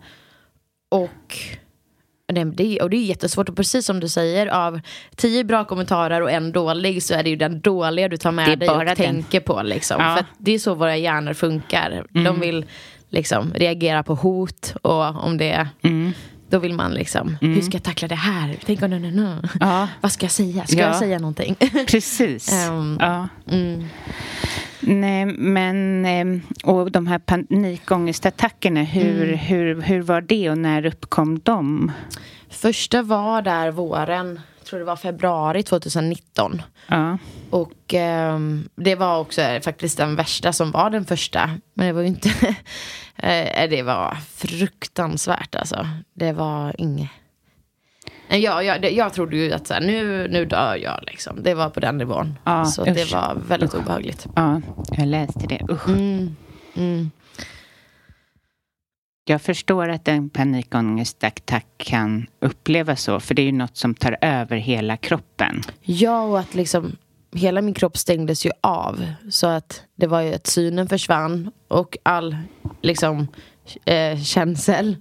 [0.91, 1.37] och,
[2.33, 3.49] det, och det är jättesvårt.
[3.49, 4.79] Och precis som du säger, av
[5.15, 8.59] tio bra kommentarer och en dålig så är det ju den dåliga du tar med
[8.59, 8.95] dig och den.
[8.95, 9.61] tänker på.
[9.63, 9.97] Liksom.
[9.99, 10.05] Ja.
[10.05, 10.15] Mm.
[10.15, 12.05] För att det är så våra hjärnor funkar.
[12.09, 12.65] De vill
[13.09, 16.13] liksom reagera på hot och om det Mm.
[16.55, 18.55] Då vill man liksom, hur ska jag tackla det här?
[18.65, 19.41] Tänk om, no, no, no.
[19.59, 19.87] Ja.
[20.01, 20.65] Vad ska jag säga?
[20.65, 20.87] Ska Ja.
[20.87, 21.55] jag säga någonting?
[21.87, 22.53] Precis.
[22.53, 23.27] Ehm, ja.
[23.51, 23.85] mm.
[24.79, 26.05] Nej, men...
[26.05, 29.37] ehm, Och de här panikångestattackerna, hur, Mm.
[29.39, 31.91] hur, hur var det och när uppkom de?
[32.49, 36.61] Första var där våren, tror det var februari 2019.
[36.87, 37.17] Ja.
[37.49, 41.49] Och ehm, det var också faktiskt den värsta som var den första.
[41.73, 42.29] Men det var ju inte...
[43.15, 45.87] eh, det var fruktansvärt alltså.
[46.13, 47.09] Det var inget...
[48.27, 50.99] Ja, jag, jag trodde ju att så här, nu, nu dör jag.
[51.07, 51.43] Liksom.
[51.43, 52.39] Det var på den nivån.
[52.43, 52.95] Ja, så usch.
[52.95, 54.27] det var väldigt obehagligt.
[54.35, 54.61] Ja,
[54.97, 55.61] jag läste det.
[55.69, 55.87] Usch.
[55.87, 56.35] Mm.
[56.75, 57.11] Mm.
[59.27, 64.17] Jag förstår att en panikångestattack kan upplevas så, för det är ju något som tar
[64.21, 65.61] över hela kroppen.
[65.81, 66.95] Ja, och att liksom
[67.33, 69.05] hela min kropp stängdes ju av.
[69.29, 72.37] Så att det var ju att synen försvann och all
[72.81, 73.27] liksom
[73.85, 74.97] eh, känsel.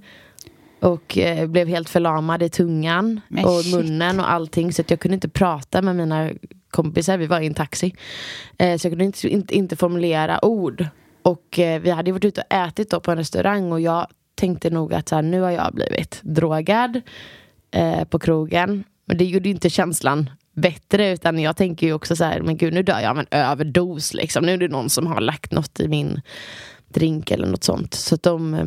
[0.81, 3.75] Och eh, blev helt förlamad i tungan Men och shit.
[3.75, 4.73] munnen och allting.
[4.73, 6.31] Så att jag kunde inte prata med mina
[6.71, 7.19] kompisar.
[7.19, 7.95] Vi var i en taxi.
[8.59, 10.87] Eh, så jag kunde inte, inte, inte formulera ord.
[11.25, 14.71] Och eh, vi hade varit ute och ätit då på en restaurang och jag tänkte
[14.71, 17.01] nog att så här, nu har jag blivit drogad
[17.71, 18.85] eh, på krogen.
[19.05, 22.57] Men det gjorde ju inte känslan bättre utan jag tänker ju också så här, men
[22.57, 24.45] gud nu dör jag av en överdos liksom.
[24.47, 26.21] Nu är det någon som har lagt något i min
[26.89, 27.95] drink eller något sånt.
[27.95, 28.67] Så att de eh,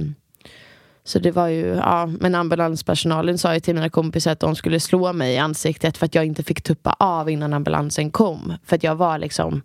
[1.04, 4.80] så det var ju, ja, men ambulanspersonalen sa ju till mina kompisar att de skulle
[4.80, 8.54] slå mig i ansiktet för att jag inte fick tuppa av innan ambulansen kom.
[8.66, 9.62] För att jag var liksom,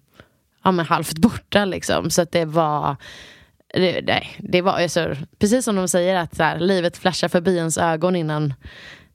[0.65, 2.11] ja men halvt borta liksom.
[2.11, 2.97] Så att det var,
[3.75, 7.57] det, nej, det var alltså, precis som de säger att så här, livet flashar förbi
[7.57, 8.55] ens ögon innan.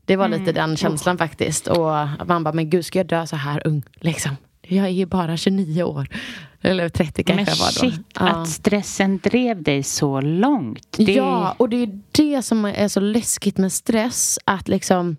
[0.06, 1.68] Det var lite den känslan faktiskt.
[1.68, 4.38] Och man bara, men gud ska jag dö så här ung liksom?
[4.62, 6.08] Jag är ju bara 29 år.
[6.62, 7.92] Eller 30 kanske Men jag var då.
[7.92, 8.22] shit, Ja.
[8.28, 10.96] att stressen drev dig så långt.
[10.98, 11.14] Det...
[11.14, 14.40] Ja, och det är det som är så läskigt med stress.
[14.46, 15.18] Att liksom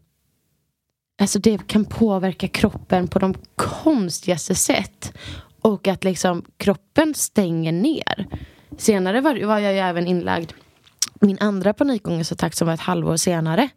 [1.20, 5.12] Alltså det kan påverka kroppen på de konstigaste sätt.
[5.60, 8.26] Och att liksom kroppen stänger ner.
[8.78, 10.52] Senare var, var jag ju även inlagd
[11.20, 13.68] min andra panikångestattack som var ett halvår senare.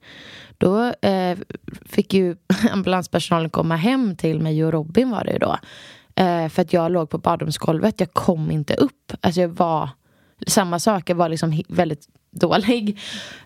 [0.58, 1.38] Då eh,
[1.86, 2.36] fick ju
[2.72, 5.58] ambulanspersonalen komma hem till mig och Robin var det ju då.
[6.16, 8.00] Eh, för att jag låg på badrumsgolvet.
[8.00, 9.14] Jag kom inte upp.
[9.22, 9.90] Alltså jag var
[10.48, 11.10] samma sak.
[11.10, 13.00] Jag var liksom väldigt dålig.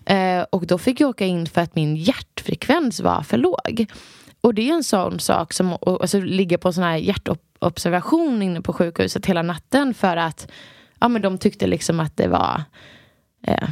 [0.06, 3.86] Eh, och då fick jag åka in för att min hjärtfrekvens var för låg.
[4.46, 8.72] Och det är en sån sak som alltså, ligger på sån här hjärtobservation inne på
[8.72, 10.48] sjukhuset hela natten för att
[11.00, 12.62] ja, men de tyckte liksom att det var
[13.46, 13.68] eh,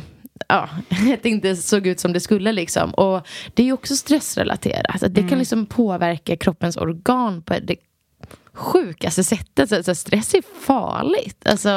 [0.49, 0.69] ja,
[1.15, 2.95] att det inte såg ut som det skulle liksom.
[2.95, 5.03] Och det är ju också stressrelaterat.
[5.03, 7.77] Att det kan liksom påverka kroppens organ på det
[8.53, 9.69] sjukaste sättet.
[9.69, 11.47] Så, så stress är farligt.
[11.49, 11.69] Alltså,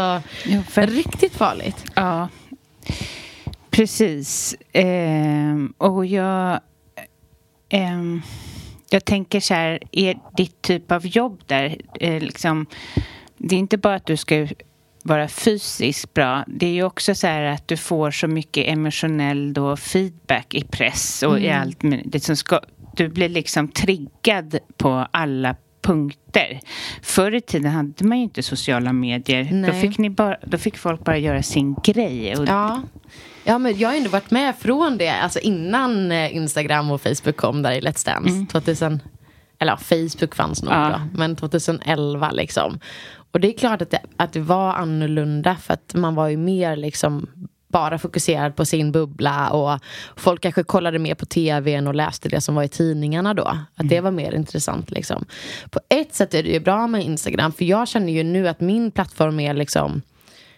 [0.45, 1.85] Ja, för- riktigt farligt.
[1.95, 2.27] Ja,
[3.69, 4.55] precis.
[4.73, 6.59] Ehm, och jag...
[7.69, 8.21] ehm,
[8.89, 12.65] jag tänker så här, är ditt typ av jobb där eh, liksom...
[13.37, 14.47] Det är inte bara att du ska
[15.03, 16.43] vara fysiskt bra.
[16.47, 20.63] Det är ju också så här att du får så mycket emotionell då feedback i
[20.63, 21.77] press och i allt.
[22.05, 22.59] Det som ska,
[22.95, 26.59] du blir liksom triggad på alla punkter.
[27.01, 29.65] Förr i tiden hade man ju inte sociala medier.
[29.67, 32.35] Då fick, ni bara, då fick folk bara göra sin grej.
[32.37, 32.81] Och, Ja.
[33.47, 35.09] Ja, men jag har ändå varit med från det.
[35.09, 38.45] Alltså innan eh, Instagram och Facebook kom där i Let's Dance.
[38.51, 39.01] 2000,
[39.59, 40.89] eller ja, Facebook fanns nog Ja.
[41.13, 41.17] då.
[41.17, 42.79] Men 2011 liksom.
[43.31, 45.55] Och det är klart att det, att det var annorlunda.
[45.55, 47.27] För att man var ju mer liksom
[47.67, 49.79] bara fokuserad på sin bubbla och
[50.15, 53.57] folk kanske kollade mer på tvn och läste det som var i tidningarna då.
[53.75, 55.25] Att det var mer intressant liksom.
[55.69, 58.59] På ett sätt är det ju bra med Instagram för jag känner ju nu att
[58.59, 60.01] min plattform är liksom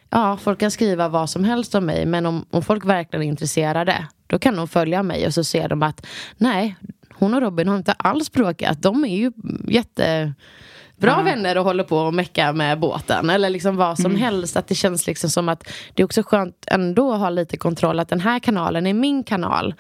[0.10, 3.28] Ja, folk kan skriva vad som helst om mig men om, om folk verkligen är
[3.28, 6.06] intresserade då kan de följa mig och så ser de att
[6.38, 6.76] nej,
[7.14, 8.82] hon och Robin har inte alls bråkat.
[8.82, 9.32] De är ju
[9.68, 14.22] jättebra vänner och håller på och mecka med båten eller liksom vad som Mm.
[14.22, 14.58] helst.
[14.58, 18.00] Att det känns liksom som att det är också skönt ändå att ha lite kontroll
[18.00, 19.74] att den här kanalen är min kanal.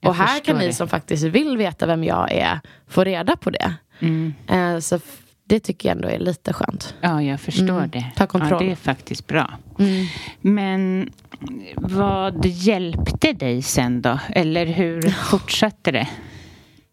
[0.00, 0.72] Jag och här kan ni det.
[0.72, 3.74] som faktiskt vill veta vem jag är få reda på det.
[3.98, 4.34] Mm.
[4.48, 5.00] Eh, så
[5.44, 6.94] det tycker jag ändå är lite skönt.
[7.00, 8.04] Ja, jag förstår Mm, det.
[8.16, 8.50] ta kontroll.
[8.52, 9.50] Ja, det är faktiskt bra.
[10.40, 11.10] Men
[11.76, 14.18] vad hjälpte dig sen då?
[14.28, 16.08] Eller hur fortsatte det?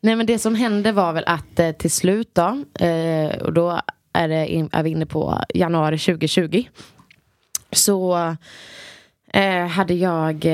[0.02, 3.82] Nej men det som hände var väl att eh, till slut då, eh, och då
[4.14, 6.64] är, det är vi inne på januari 2020.
[7.72, 8.18] Så
[9.34, 10.46] eh, hade jag,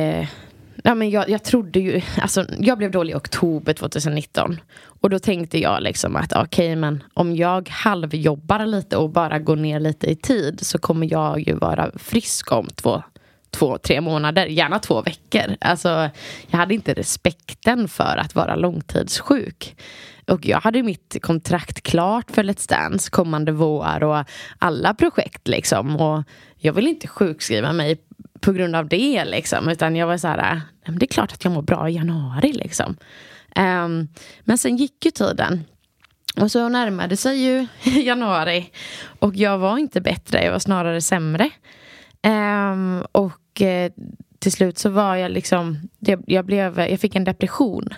[0.85, 4.59] ja men jag, jag trodde ju, alltså jag blev dålig i oktober 2019.
[5.01, 9.55] Och då tänkte jag liksom att okej men om jag halvjobbar lite och bara går
[9.55, 13.03] ner lite i tid så kommer jag ju vara frisk om två
[13.55, 15.55] två, tre månader, gärna två veckor.
[15.61, 16.09] Alltså,
[16.47, 19.75] jag hade inte respekten för att vara långtidssjuk.
[20.27, 24.25] Och jag hade mitt kontrakt klart för Let's Dance kommande vår och
[24.59, 25.95] alla projekt liksom.
[25.95, 26.23] Och
[26.57, 27.97] jag vill inte sjukskriva mig
[28.39, 29.69] på grund av det liksom.
[29.69, 32.53] Utan jag var så här, äh, det är klart att jag mår bra i januari
[32.53, 32.97] liksom.
[33.55, 34.07] Ehm,
[34.41, 35.63] men sen gick ju tiden.
[36.37, 37.67] Och så närmade sig ju
[38.01, 38.71] januari.
[39.19, 41.49] Och jag var inte bättre, jag var snarare sämre.
[42.21, 43.91] Ehm, och eh,
[44.39, 47.89] till slut så var jag liksom, det, jag, blev, jag fick en depression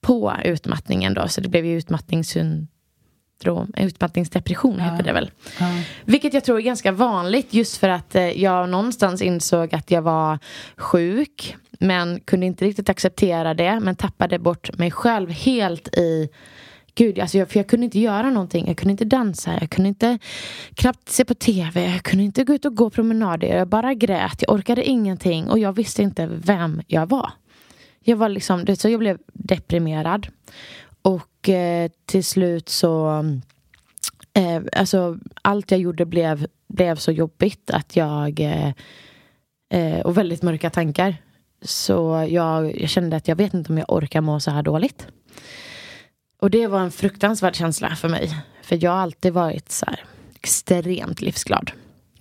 [0.00, 2.68] på utmattningen då, så det blev ju utmattningssyndrom,
[3.76, 5.30] utmattningsdepression heter det väl.
[5.60, 5.66] Ja.
[6.04, 10.02] Vilket jag tror är ganska vanligt just för att eh, jag någonstans insåg att jag
[10.02, 10.38] var
[10.76, 16.28] sjuk men kunde inte riktigt acceptera det men tappade bort mig själv helt i
[16.96, 18.66] Gud, alltså jag, för jag kunde inte göra någonting.
[18.66, 20.18] Jag kunde inte dansa, jag kunde inte
[20.74, 23.56] knappt se på tv, jag kunde inte gå ut och gå promenader.
[23.56, 27.30] Jag bara grät, jag orkade ingenting och jag visste inte vem jag var.
[28.00, 30.26] Jag var liksom, så jag blev deprimerad.
[31.04, 33.24] Och eh, till slut så...
[34.34, 38.40] Eh, alltså, allt jag gjorde blev, blev så jobbigt att jag...
[38.40, 38.72] Eh,
[39.70, 41.16] eh, och väldigt mörka tankar.
[41.62, 45.06] Så jag, jag kände att jag vet inte om jag orkar må så här dåligt.
[46.40, 48.36] Och det var en fruktansvärd känsla för mig.
[48.62, 51.70] För jag har alltid varit så här extremt livsglad.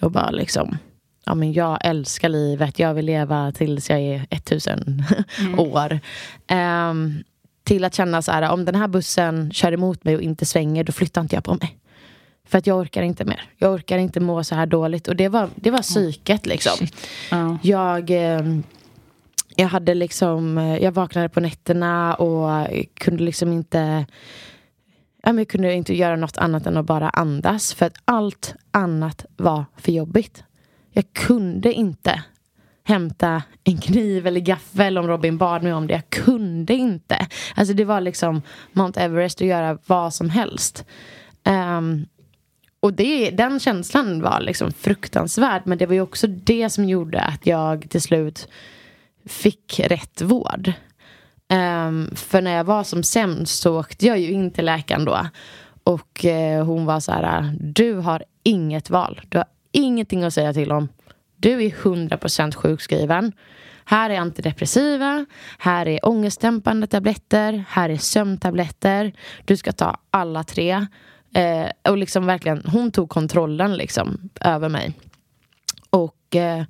[0.01, 0.77] Och bara liksom,
[1.25, 5.03] ja men jag älskar livet, jag vill leva tills jag är 1000
[5.39, 5.59] mm.
[5.59, 5.99] år.
[6.51, 7.23] Um,
[7.63, 10.83] till att känna så här, om den här bussen kör emot mig och inte svänger,
[10.83, 11.77] då flyttar inte jag på mig.
[12.47, 13.49] För att jag orkar inte mer.
[13.57, 15.07] Jag orkar inte må så här dåligt.
[15.07, 16.87] Och det var, det var psyket liksom.
[17.31, 17.57] Ja.
[17.61, 18.09] Jag...
[18.39, 18.63] Um,
[19.55, 24.05] jag hade liksom, jag vaknade på nätterna och kunde liksom inte
[25.23, 29.65] jag kunde inte göra något annat än att bara andas för att allt annat var
[29.77, 30.43] för jobbigt.
[30.91, 32.23] Jag kunde inte
[32.83, 35.93] hämta en kniv eller gaffel om Robin bad mig om det.
[35.93, 37.27] Jag kunde inte.
[37.55, 40.85] Alltså det var liksom Mount Everest att göra vad som helst.
[41.77, 42.05] Um,
[42.79, 47.21] och det, den känslan var liksom fruktansvärd men det var ju också det som gjorde
[47.21, 48.47] att jag till slut
[49.25, 50.73] fick rätt vård.
[51.53, 55.27] Um, för när jag var som sämst så åkte jag ju in till läkaren då.
[55.83, 59.21] Och uh, hon var så här, du har inget val.
[59.29, 60.87] Du har ingenting att säga till om.
[61.43, 63.31] Du är 100% sjukskriven.
[63.85, 65.25] Här är antidepressiva,
[65.59, 69.13] här är ångestdämpande tabletter, här är sömntabletter.
[69.45, 70.87] Du ska ta alla tre.
[71.33, 74.93] Eh, och liksom verkligen, hon tog kontrollen liksom över mig.
[75.89, 76.63] Och eh,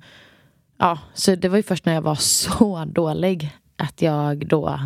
[0.78, 4.80] ja, så det var ju först när jag var så dålig att jag då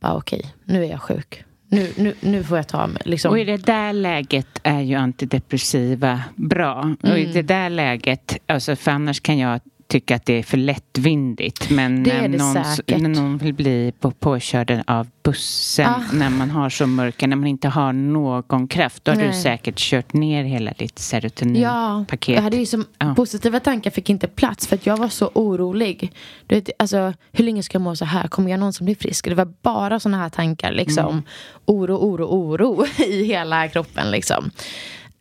[0.00, 1.44] bara okej, okay, nu är jag sjuk.
[1.72, 3.02] Nu, nu, nu får jag ta mig.
[3.04, 3.30] Liksom.
[3.30, 6.82] Och i det där läget är ju antidepressiva bra.
[6.82, 6.96] Mm.
[7.02, 7.32] Och i mm.
[7.32, 9.60] det där läget, alltså för annars kan jag
[9.90, 11.70] tycka att det är för lättvindigt.
[11.70, 16.02] Men det när, någon, när någon vill bli på, påkörd av bussen ah.
[16.12, 19.26] när man har så mörka, när man inte har någon kraft, då har Nej.
[19.26, 22.28] du säkert kört ner hela ditt serotoninpaket.
[22.28, 23.14] Ja, jag hade ju som, ja.
[23.14, 26.12] positiva tankar fick inte plats för att jag var så orolig.
[26.46, 28.28] Du vet, alltså, hur länge ska jag må så här?
[28.28, 29.28] Kommer jag någonsin bli frisk?
[29.28, 30.72] Det var bara sådana här tankar.
[30.72, 31.08] Liksom.
[31.08, 31.22] Mm.
[31.64, 34.10] Oro, oro, oro i hela kroppen.
[34.10, 34.50] Liksom.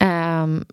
[0.04, 0.66] Um,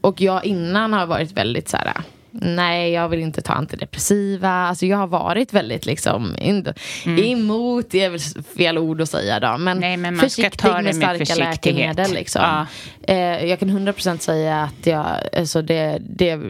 [0.00, 1.92] och jag innan har varit väldigt så här
[2.40, 4.50] nej jag vill inte ta antidepressiva.
[4.50, 6.66] Alltså jag har varit väldigt liksom in,
[7.04, 7.24] mm.
[7.24, 8.20] emot, det är väl
[8.56, 9.58] fel ord att säga då.
[9.58, 10.18] Men, nej, men
[10.56, 12.12] ta det med, starka läkemedel.
[12.12, 12.42] Liksom.
[12.42, 12.66] Ja.
[13.14, 15.06] Eh, jag kan 100% säga att jag,
[15.36, 16.40] alltså det, det,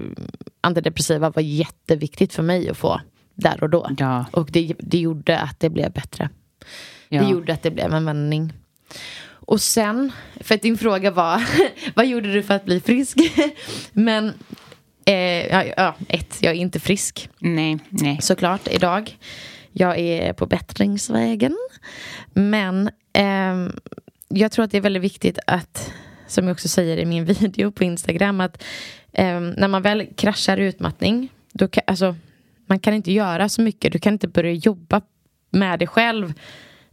[0.61, 3.01] antidepressiva var jätteviktigt för mig att få
[3.35, 3.91] där och då.
[3.99, 4.25] Ja.
[4.31, 6.29] Och det, det gjorde att det blev bättre.
[7.09, 7.23] Ja.
[7.23, 8.53] Det gjorde att det blev en vändning.
[9.47, 11.43] Och sen, för att din fråga var,
[11.95, 13.19] vad gjorde du för att bli frisk?
[13.93, 14.33] Men
[15.07, 17.29] Eh, ja, ett, jag är inte frisk.
[17.39, 18.19] Nej, nej.
[18.23, 19.19] Såklart, idag.
[19.73, 21.57] Jag är på bättringsvägen.
[22.33, 23.73] Men eh,
[24.29, 25.93] jag tror att det är väldigt viktigt att,
[26.27, 28.63] som jag också säger i min video på Instagram, att
[29.13, 32.17] eh, när man väl kraschar utmattning, då kan, alltså,
[32.67, 33.93] man kan inte göra så mycket.
[33.93, 35.01] Du kan inte börja jobba
[35.51, 36.33] med dig själv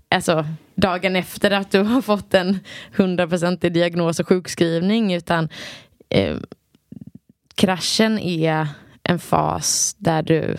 [0.09, 0.45] alltså,
[0.75, 2.59] dagen efter att du har fått en
[2.95, 5.13] hundraprocentig diagnos och sjukskrivning.
[5.13, 5.49] Utan
[6.09, 6.37] eh,
[7.55, 8.67] kraschen är
[9.03, 10.57] en fas där du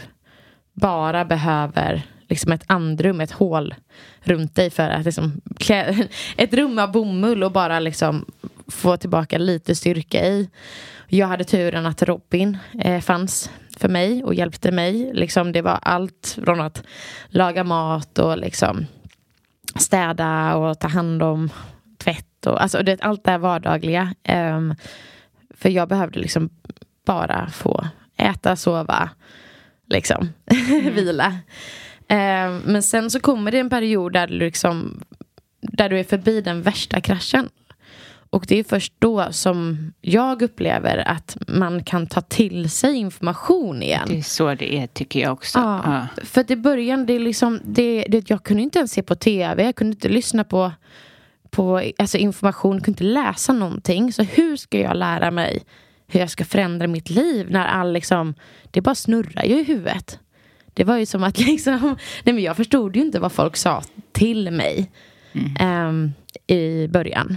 [0.72, 3.74] bara behöver liksom ett andrum, ett hål
[4.20, 8.24] runt dig för att liksom klä, ett rum av bomull och bara liksom
[8.68, 10.50] få tillbaka lite styrka i.
[11.08, 15.10] Jag hade turen att Robin eh, fanns för mig och hjälpte mig.
[15.14, 16.82] Liksom, det var allt från att
[17.28, 18.86] laga mat och liksom
[19.76, 21.50] städa och ta hand om
[21.98, 24.14] tvätt och alltså det, allt det här vardagliga.
[24.28, 24.74] Um,
[25.50, 26.50] för jag behövde liksom
[27.04, 27.86] bara få
[28.16, 29.10] äta, sova,
[29.90, 30.28] liksom
[30.70, 30.94] mm.
[30.94, 31.26] vila.
[32.08, 35.00] Eh, men sen så kommer det en period där du, liksom,
[35.60, 37.48] där du är förbi den värsta kraschen.
[38.34, 43.82] Och det är först då som jag upplever att man kan ta till sig information
[43.82, 44.08] igen.
[44.08, 45.58] Det är så det är tycker jag också.
[45.58, 45.80] Ja,
[46.16, 46.24] ja.
[46.24, 49.14] För att i början, det är liksom, det, det, jag kunde inte ens se på
[49.14, 50.72] tv, jag kunde inte lyssna på,
[51.50, 54.12] på alltså information, kunde inte läsa någonting.
[54.12, 55.62] Så hur ska jag lära mig
[56.06, 58.34] hur jag ska förändra mitt liv när all liksom,
[58.70, 60.18] det bara snurrar ju i huvudet.
[60.74, 63.82] Det var ju som att liksom, nej men jag förstod ju inte vad folk sa
[64.12, 64.90] till mig
[65.32, 66.12] mm.
[66.46, 67.36] eh, i början.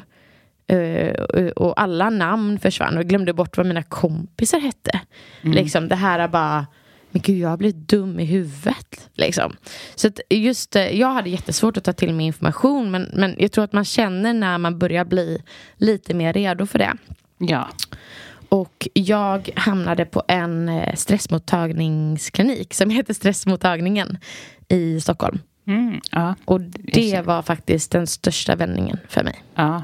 [0.73, 5.01] Uh, och alla namn försvann och jag glömde bort vad mina kompisar hette.
[5.41, 5.55] Mm.
[5.55, 6.65] Liksom det här är bara
[7.11, 9.09] men gud jag har blivit dum i huvudet.
[9.13, 9.55] Liksom.
[9.95, 13.51] Så att just eh, jag hade jättesvårt att ta till mig information men, men jag
[13.51, 15.41] tror att man känner när man börjar bli
[15.77, 16.93] lite mer redo för det.
[17.37, 17.69] Ja.
[18.49, 24.17] Och jag hamnade på en eh, stressmottagningsklinik som heter Stressmottagningen
[24.67, 25.39] i Stockholm.
[25.67, 26.35] Mm, ja.
[26.45, 29.43] Och det var faktiskt den största vändningen för mig.
[29.55, 29.83] Ja.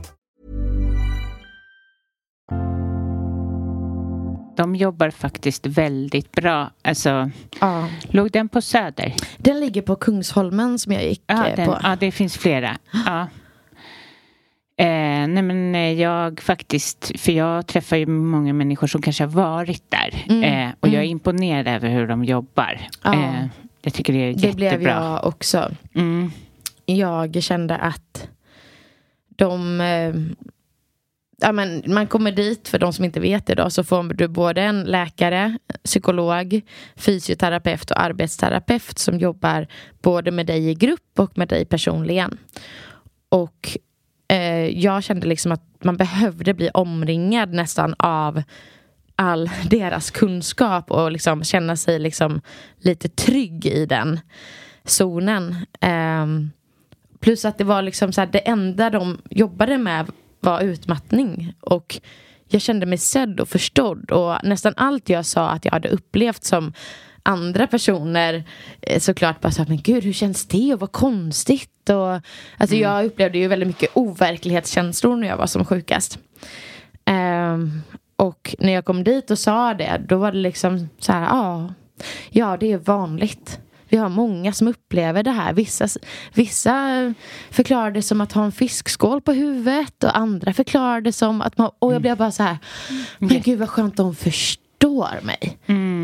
[4.61, 6.71] De jobbar faktiskt väldigt bra.
[6.81, 7.29] Alltså,
[7.61, 7.87] Ja.
[8.09, 9.13] Låg den på Söder?
[9.37, 11.77] Den ligger på Kungsholmen som jag gick Ja, eh, den, på.
[11.83, 12.77] ja det finns flera.
[13.05, 13.21] Ja.
[14.77, 19.31] Eh, nej men eh, jag faktiskt, för jag träffar ju många människor som kanske har
[19.31, 20.25] varit där.
[20.29, 21.11] Mm, Eh, och jag är mm.
[21.11, 22.81] imponerad över hur de jobbar.
[23.03, 23.13] Ja.
[23.13, 23.45] Eh,
[23.81, 24.77] jag tycker det är Det jättebra.
[24.77, 25.71] blev jag också.
[25.95, 26.31] Mm.
[26.85, 28.27] Jag kände att
[29.35, 29.77] de...
[31.43, 34.27] Ja, men man kommer dit, för de som inte vet det, då, så får du
[34.27, 36.61] både en läkare, psykolog,
[36.95, 39.67] fysioterapeut och arbetsterapeut som jobbar
[40.01, 42.37] både med dig i grupp och med dig personligen.
[43.29, 43.77] Och
[44.27, 48.43] eh, jag kände liksom att man behövde bli omringad nästan av
[49.15, 52.41] all deras kunskap och liksom känna sig liksom
[52.77, 54.19] lite trygg i den
[54.83, 55.55] zonen.
[55.79, 56.25] Eh,
[57.19, 60.11] plus att det var liksom så här, det enda de jobbade med
[60.41, 61.53] var utmattning.
[61.59, 61.99] Och
[62.47, 64.11] jag kände mig sedd och förstådd.
[64.11, 66.73] Och nästan allt jag sa att jag hade upplevt som
[67.23, 68.43] andra personer
[68.81, 71.89] eh, såklart bara här, men gud hur känns det och vad konstigt.
[71.89, 72.21] Och,
[72.57, 76.19] alltså jag upplevde ju väldigt mycket overklighetskänslor när jag var som sjukast.
[77.05, 77.81] Ehm,
[78.15, 81.73] och när jag kom dit och sa det, då var det liksom så här, ja,
[82.29, 83.59] ja det är vanligt.
[83.91, 85.53] Vi har många som upplever det här.
[85.53, 85.87] Vissa,
[86.33, 87.13] vissa
[87.49, 91.57] förklarar det som att ha en fiskskål på huvudet och andra förklarar det som att
[91.57, 91.69] man...
[91.79, 92.57] Och jag blev bara så här,
[93.19, 95.57] men gud vad skönt de förstår mig.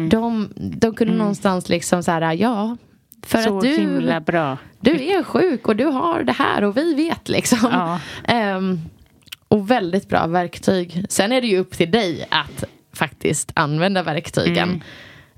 [0.10, 2.78] De, de kunde någonstans liksom så här, ja,
[3.26, 3.70] för Så att du...
[3.70, 4.58] himla bra.
[4.80, 7.60] Du är sjuk och du har det här och vi vet liksom.
[7.72, 8.00] Ja.
[8.24, 8.80] Ehm,
[9.48, 11.06] och väldigt bra verktyg.
[11.10, 12.64] Sen är det ju upp till dig att
[12.94, 14.84] faktiskt använda verktygen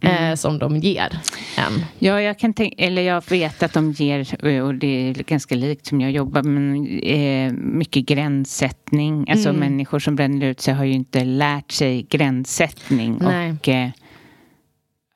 [0.01, 1.19] eh, som de ger
[1.57, 1.85] en.
[1.99, 5.55] Ja, jag kan tänka, eller jag vet att de ger, eh, och det är ganska
[5.55, 9.29] likt som jag jobbar, men eh, mycket gränssättning.
[9.29, 9.59] Alltså Mm.
[9.59, 13.17] människor som bränner ut sig har ju inte lärt sig gränssättning.
[13.21, 13.51] Nej.
[13.51, 13.89] Och, eh,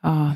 [0.04, 0.34] ja,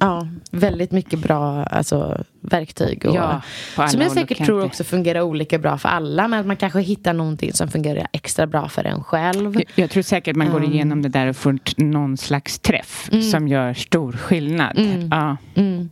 [0.00, 3.06] Ja, väldigt mycket bra alltså, verktyg.
[3.06, 3.42] Och, ja,
[3.88, 6.28] som jag säkert tror också fungerar olika bra för alla.
[6.28, 9.54] Men att man kanske hittar någonting som fungerar extra bra för en själv.
[9.54, 10.72] Jag- Jag tror säkert man går Mm.
[10.72, 14.78] igenom det där och får någon slags träff som gör stor skillnad.
[15.10, 15.36] Ja.
[15.54, 15.90] Mm.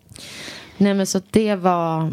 [0.77, 2.13] Nej men så det var...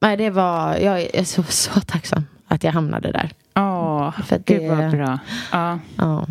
[0.00, 0.76] Nej det var...
[0.76, 3.30] Jag är så, så tacksam att jag hamnade där.
[3.56, 5.18] Åh, För att gud det- vad bra.
[5.52, 5.78] Ja.
[5.96, 6.26] Ja.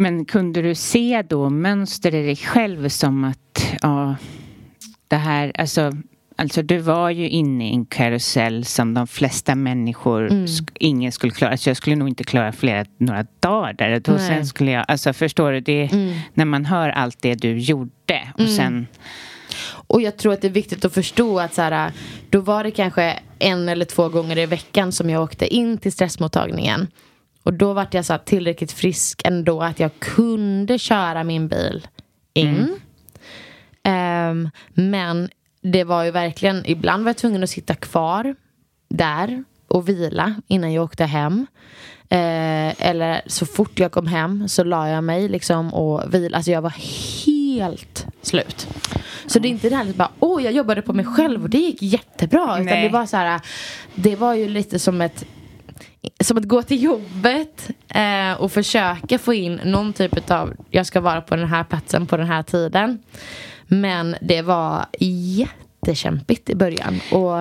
[0.00, 4.16] Men kunde du se då mönster i dig själv som att ja,
[5.08, 5.92] det här, alltså
[6.36, 10.46] alltså du var ju inne i en karusell som de flesta människor, Mm.
[10.74, 11.50] ingen skulle klara.
[11.50, 14.02] Alltså jag skulle nog inte klara flera, några dagar där.
[14.08, 14.18] Nej.
[14.26, 16.14] sen skulle jag, alltså förstår du, det, Mm.
[16.34, 18.86] när man hör allt det du gjorde och sen,
[19.70, 21.92] Och jag tror att det är viktigt att förstå att så här,
[22.30, 25.92] då var det kanske en eller två gånger i veckan som jag åkte in till
[25.92, 26.86] stressmottagningen.
[27.48, 31.88] Och då var jag så här tillräckligt frisk ändå att jag kunde köra min bil
[32.34, 32.80] in.
[33.82, 35.28] Ehm, men
[35.62, 38.34] det var ju verkligen, ibland var jag tvungen att sitta kvar
[38.88, 41.46] där och vila innan jag åkte hem.
[42.08, 46.36] Eh, eller så fort jag kom hem så la jag mig liksom och vila.
[46.36, 46.74] Alltså jag var
[47.26, 48.68] helt slut.
[49.26, 51.50] Så det är inte det här att bara, åh jag jobbade på mig själv och
[51.50, 52.60] det gick jättebra.
[52.60, 53.40] Utan det var så här,
[53.94, 55.24] det var ju lite som ett
[56.20, 61.00] som att gå till jobbet eh, och försöka få in någon typ av jag ska
[61.00, 62.98] vara på den här platsen på den här tiden.
[63.66, 67.40] Men det var jättekämpigt i början och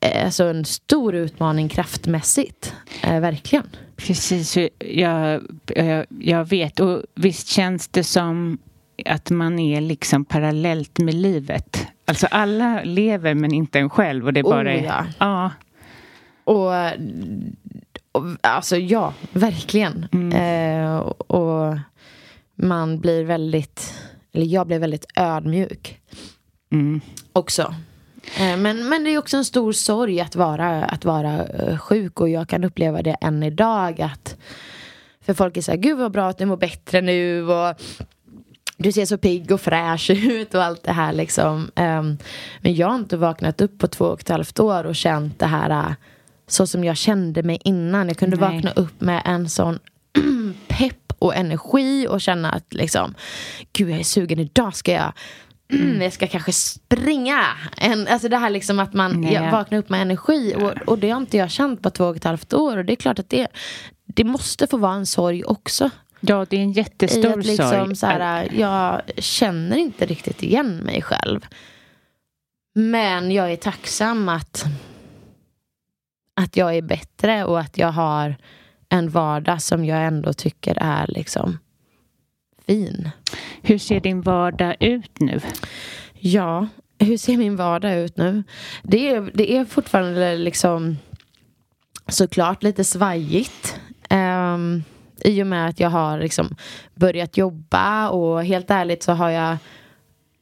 [0.00, 2.74] eh, alltså en stor utmaning kraftmässigt.
[3.02, 3.64] Eh, verkligen.
[3.96, 6.80] precis, jag, jag, jag vet.
[6.80, 8.58] Och visst känns det som
[9.06, 11.86] att man är liksom parallellt med livet.
[12.04, 14.76] Alltså alla lever men inte en själv och det är Oh, bara...
[14.76, 15.04] ja.
[15.18, 15.50] ja.
[16.50, 16.72] Och,
[18.12, 20.04] och alltså ja, verkligen.
[20.32, 21.76] Eh, och,
[22.54, 23.94] man blir väldigt,
[24.32, 26.00] eller jag blev väldigt ödmjuk
[26.72, 27.00] Mm.
[27.32, 27.74] också.
[28.38, 32.20] Eh, men, men det är också en stor sorg att vara, att vara eh, sjuk
[32.20, 34.36] och jag kan uppleva det än idag att
[35.20, 37.80] för folk är så här, gud vad bra att du mår bättre nu och
[38.76, 41.70] du ser så pigg och fräsch ut och allt det här liksom.
[41.74, 42.18] Ehm,
[42.60, 45.46] men jag har inte vaknat upp på två och ett halvt år och känt det
[45.46, 45.94] här
[46.52, 48.08] så som jag kände mig innan.
[48.08, 48.54] Jag kunde Nej.
[48.54, 49.78] vakna upp med en sån
[50.68, 53.14] pepp och energi och känna att liksom,
[53.72, 55.12] gud jag är sugen, idag ska jag
[55.72, 57.44] Mm, jag ska kanske springa.
[57.76, 59.50] En, alltså det här liksom att man Nej.
[59.52, 60.54] vaknar upp med energi.
[60.56, 62.76] Och, och det har inte jag känt på två och ett halvt år.
[62.76, 63.48] Och det är klart att det,
[64.06, 65.90] det måste få vara en sorg också.
[66.20, 67.96] ja, det är en I jättestor att liksom sorg.
[67.96, 71.46] så här, jag känner inte riktigt igen mig själv.
[72.74, 74.64] Men jag är tacksam att,
[76.40, 78.36] att jag är bättre och att jag har
[78.88, 81.58] en vardag som jag ändå tycker är liksom
[82.66, 83.10] fin.
[83.62, 85.40] Hur ser din vardag ut nu?
[86.14, 86.68] Ja,
[86.98, 88.42] hur ser min vardag ut nu?
[88.82, 90.96] Det är, det är fortfarande liksom
[92.08, 93.80] såklart lite svajigt.
[94.10, 94.84] Um,
[95.24, 96.56] I och med att jag har liksom
[96.94, 99.56] börjat jobba och helt ärligt så har jag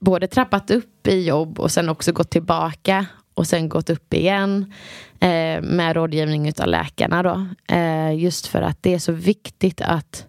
[0.00, 3.06] både trappat upp i jobb och sen också gått tillbaka
[3.38, 4.72] och sen gått upp igen
[5.20, 7.46] eh, med rådgivning utav läkarna då.
[7.74, 10.26] Eh, just för att det är så viktigt att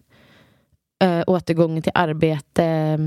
[1.03, 2.97] eh, återgången till arbete eh,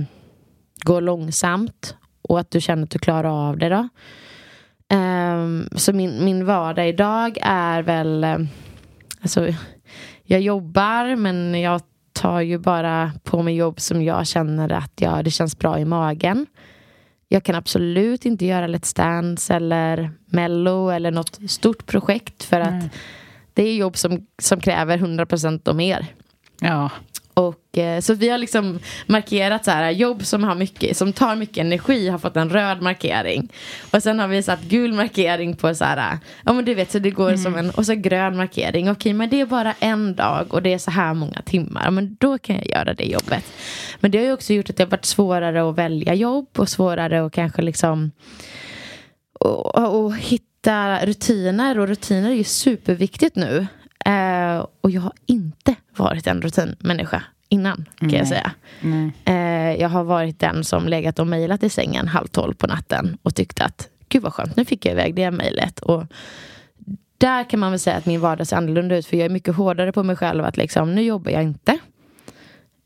[0.84, 3.88] går långsamt och att du känner att du klarar av det då.
[4.88, 8.38] Ehm, så min, min vardag idag är väl, eh,
[9.20, 9.48] alltså
[10.22, 11.80] jag jobbar men jag
[12.12, 15.84] tar ju bara på mig jobb som jag känner att jag, det känns bra i
[15.84, 16.46] magen.
[17.32, 22.84] Jag kan absolut inte göra Let's Dance eller Mello eller något stort projekt för att
[23.54, 26.06] det är jobb som, som kräver 100% och mer.
[26.60, 26.90] Ja,
[27.34, 31.36] Och, eh, så vi har liksom markerat så här, jobb som, har mycket, som tar
[31.36, 33.52] mycket energi har fått en röd markering.
[33.90, 36.98] Och sen har vi satt gul markering på så här, ja men du vet så
[36.98, 38.90] det går som en, och så grön markering.
[38.90, 41.90] Okej men det är bara en dag och det är så här många timmar.
[41.90, 43.44] Men då kan jag göra det jobbet.
[44.00, 46.68] Men det har ju också gjort att det har varit svårare att välja jobb och
[46.68, 48.10] svårare att kanske liksom
[49.40, 53.66] och, och hitta rutiner och rutiner är ju superviktigt nu.
[54.04, 58.52] Eh, och jag har inte varit en rutinmänniska innan kan jag säga.
[58.80, 59.12] nej.
[59.24, 63.18] Eh, jag har varit den som legat och mejlat i sängen halv tolv på natten
[63.22, 65.80] och tyckt att gud vad skönt, nu fick jag iväg det mejlet.
[65.80, 66.04] Och
[67.18, 69.54] där kan man väl säga att min vardag ser annorlunda ut för jag är mycket
[69.54, 71.78] hårdare på mig själv att liksom, nu jobbar jag inte.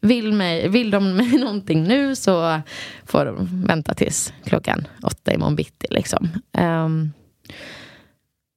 [0.01, 2.61] Vill, mig, vill de mig någonting nu så
[3.05, 5.87] får de vänta tills klockan åtta imorgon bitti.
[5.91, 6.29] Liksom.
[6.53, 7.13] Ehm,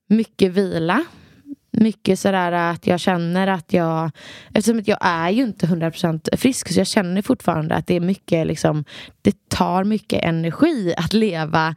[0.07, 1.05] mycket vila.
[1.71, 4.11] Mycket sådär att jag känner att jag
[4.53, 7.99] Eftersom att jag är ju inte 100% frisk så jag känner fortfarande att det är
[7.99, 8.85] mycket liksom
[9.21, 11.75] Det tar mycket energi att leva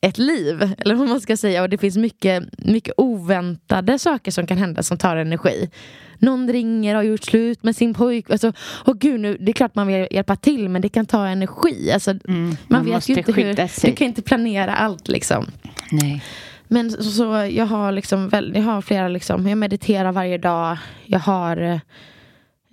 [0.00, 1.62] ett liv, eller vad man ska säga.
[1.62, 5.70] Och det finns mycket, mycket oväntade saker som kan hända som tar energi.
[6.18, 8.30] Någon ringer och har gjort slut med sin pojk.
[8.30, 8.52] Alltså,
[8.86, 11.92] åh gud, nu, det är klart man vill hjälpa till men det kan ta energi.
[11.92, 13.90] Alltså, man, man vet ju inte hur, sig.
[13.90, 15.46] du kan inte planera allt liksom.
[15.92, 16.22] nej.
[16.68, 20.78] Men så, så jag har liksom jag har flera liksom, jag mediterar varje dag.
[21.04, 21.78] Jag har eh,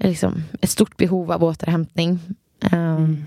[0.04, 2.20] liksom ett stort behov av återhämtning.
[2.74, 3.26] Um,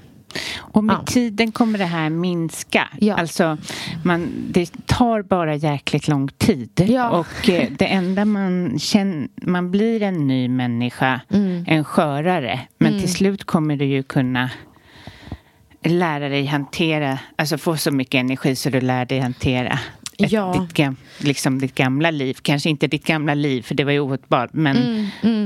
[0.59, 1.03] Och med Ja.
[1.07, 2.89] tiden kommer det här minska.
[3.01, 3.15] Ja.
[3.15, 3.59] Alltså,
[4.05, 6.85] man, det tar bara jäkligt lång tid.
[6.89, 7.11] Ja.
[7.11, 11.65] Och eh, det enda man känner, man blir en ny människa, Mm.
[11.69, 12.61] en skörare.
[12.79, 14.51] Men till slut kommer du ju kunna
[15.85, 19.79] lära dig hantera, alltså få så mycket energi så du lär dig hantera
[20.19, 20.67] ett, Ja.
[20.69, 22.37] ditt, gam, liksom ditt gamla liv.
[22.43, 24.77] Kanske inte ditt gamla liv, för det var ju ohotbart, men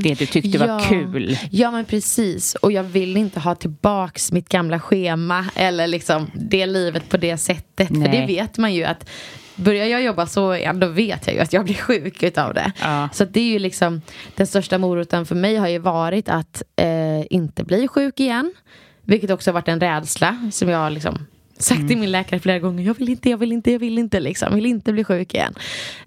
[0.03, 0.89] det du tyckte var Mm, Ja.
[0.89, 1.39] kul.
[1.51, 6.66] Ja men precis och jag vill inte ha tillbaks mitt gamla schema eller liksom det
[6.66, 7.89] livet på det sättet.
[7.89, 8.21] För Nej.
[8.21, 9.09] det vet man ju att
[9.57, 12.73] Börjar jag jobba så, ja, då vet jag ju att jag blir sjuk utav det.
[12.81, 13.09] Ja.
[13.12, 14.03] Så det är ju liksom
[14.37, 16.87] Den största moroten för mig har ju varit att eh,
[17.31, 18.53] inte bli sjuk igen.
[19.05, 21.27] Vilket också har varit en rädsla som jag liksom
[21.63, 22.85] sagt till min läkare flera gånger.
[22.85, 24.49] Jag vill inte, jag vill inte, jag vill inte liksom.
[24.49, 25.55] Jag vill inte bli sjuk igen.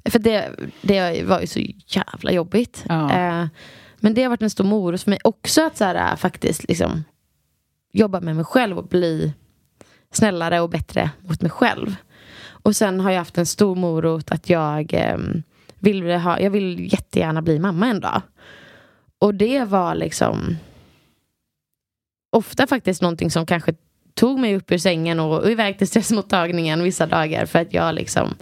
[0.06, 0.52] För det,
[0.82, 2.86] det var ju så jävla jobbigt.
[2.88, 3.12] Ja.
[3.12, 3.48] Eh,
[4.00, 6.68] men det har varit en stor morot för mig också att så här, äh, faktiskt
[6.68, 7.04] liksom
[7.94, 9.34] jobba med mig själv och bli
[10.12, 11.96] snällare och bättre mot mig själv.
[12.46, 15.44] Och sen har jag haft en stor morot att jag ehm,
[15.80, 18.22] vill ha, jag vill jättegärna bli mamma en dag.
[19.20, 20.58] Och det var liksom
[22.30, 23.74] ofta faktiskt någonting som kanske
[24.14, 27.96] tog mig upp ur sängen och, och iväg till stressmottagningen vissa dagar för att jag
[27.96, 28.36] liksom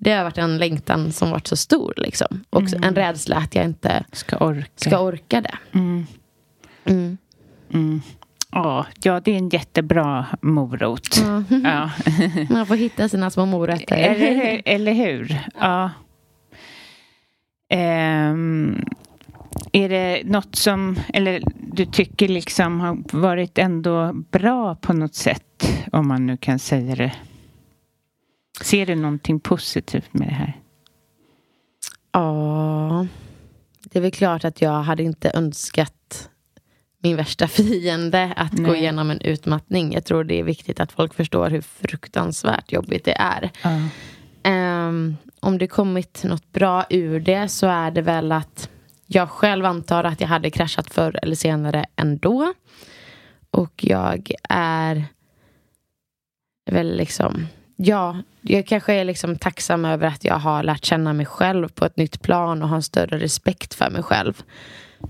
[0.00, 2.44] det har varit en längtan som varit så stor liksom.
[2.50, 4.66] Och en rädsla att jag inte Ska orka.
[4.76, 5.58] ska orka det.
[5.72, 6.06] Mm.
[6.84, 7.18] Mm.
[7.74, 8.00] Mm.
[8.52, 11.22] Ja, ja, det är en jättebra morot.
[11.64, 11.90] Ja.
[12.54, 13.96] Man får hitta sina små morötter.
[13.96, 15.40] eller, hur- eller hur?
[15.60, 15.90] Ja.
[17.70, 18.84] Ehm,
[19.72, 21.42] är det något som, eller
[21.72, 25.88] du tycker liksom har varit ändå bra på något sätt?
[25.92, 27.12] Om man nu kan säga det.
[28.60, 30.56] Ser du någonting positivt med det här?
[32.12, 33.06] Ja,
[33.84, 36.28] det är väl klart att jag hade inte önskat
[37.02, 38.78] min värsta fiende att gå Nej.
[38.78, 39.92] igenom en utmattning.
[39.92, 43.50] Jag tror det är viktigt att folk förstår hur fruktansvärt jobbigt det är.
[43.62, 43.88] Ja.
[44.42, 48.70] Ehm, om det kommit något bra ur det så är det väl att
[49.10, 52.54] jag själv antar att jag hade kraschat förr eller senare ändå.
[53.50, 55.04] Och jag är
[56.70, 57.46] väl liksom,
[57.76, 58.16] ja,
[58.48, 61.96] jag kanske är liksom tacksam över att jag har lärt känna mig själv på ett
[61.96, 64.42] nytt plan och har en större respekt för mig själv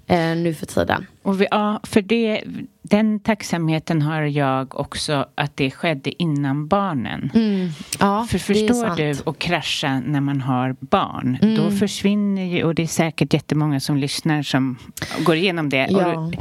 [0.06, 1.06] eh, nu för tiden.
[1.22, 2.42] Och vi, ja, för det,
[2.82, 7.30] den tacksamheten har jag också att det skedde innan barnen.
[8.00, 11.54] Ja, För förstår du att krascha när man har barn, Mm.
[11.56, 14.78] då försvinner ju, och det är säkert jättemånga som lyssnar som
[15.24, 15.86] går igenom det.
[15.90, 16.16] Ja.
[16.18, 16.34] Och,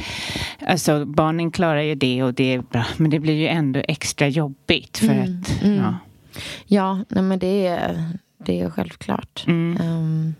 [0.67, 4.27] alltså barnen klarar ju det och det är bra, men det blir ju ändå extra
[4.27, 5.75] jobbigt för Mm, att, mm.
[5.77, 5.95] ja.
[6.65, 8.03] Ja, nej men det är,
[8.37, 9.43] det är självklart.
[9.47, 9.77] Mm.
[9.81, 10.35] Ehm,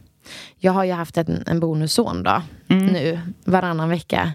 [0.58, 2.86] jag har ju haft en, en bonusson då, Mm.
[2.86, 4.34] nu varannan vecka.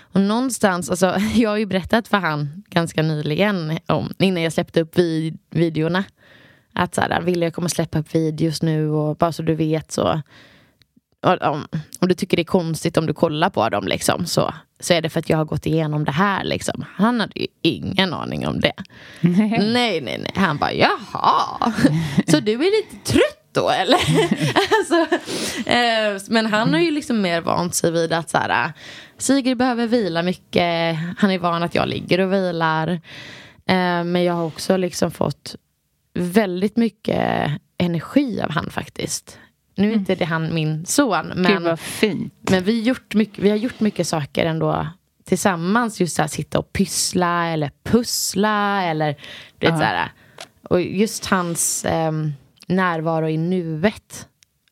[0.00, 4.80] Och någonstans, alltså, jag har ju berättat för han ganska nyligen om, innan jag släppte
[4.80, 6.04] upp vid, videorna.
[6.72, 9.92] Att så här, vill jag kommer släppa upp videos nu och bara så du vet
[9.92, 10.22] så.
[11.40, 11.66] Om,
[12.00, 15.02] om du tycker det är konstigt om du kollar på dem liksom så, så är
[15.02, 16.84] det för att jag har gått igenom det här liksom.
[16.94, 18.72] Han hade ju ingen aning om det.
[19.20, 20.32] Nej, nej, nej.
[20.34, 21.72] Han bara, jaha.
[22.26, 23.98] Så du är lite trött då eller?
[24.78, 25.16] alltså,
[25.70, 28.72] eh, men han har ju liksom mer vant sig vid att så här,
[29.18, 30.96] Sigrid behöver vila mycket.
[31.18, 32.88] Han är van att jag ligger och vilar.
[33.68, 35.56] Eh, men jag har också liksom fått
[36.14, 39.38] väldigt mycket energi av han faktiskt.
[39.76, 41.26] Nu är inte det han min son.
[41.34, 42.34] Gud Men, vad fint.
[42.50, 44.86] men vi, gjort mycket, vi har gjort mycket saker ändå
[45.24, 46.00] tillsammans.
[46.00, 48.82] Just så här, sitta och pyssla eller pussla.
[48.84, 49.16] Eller,
[49.58, 50.10] du vet, så här,
[50.62, 52.32] och just hans ehm,
[52.66, 54.26] närvaro i nuet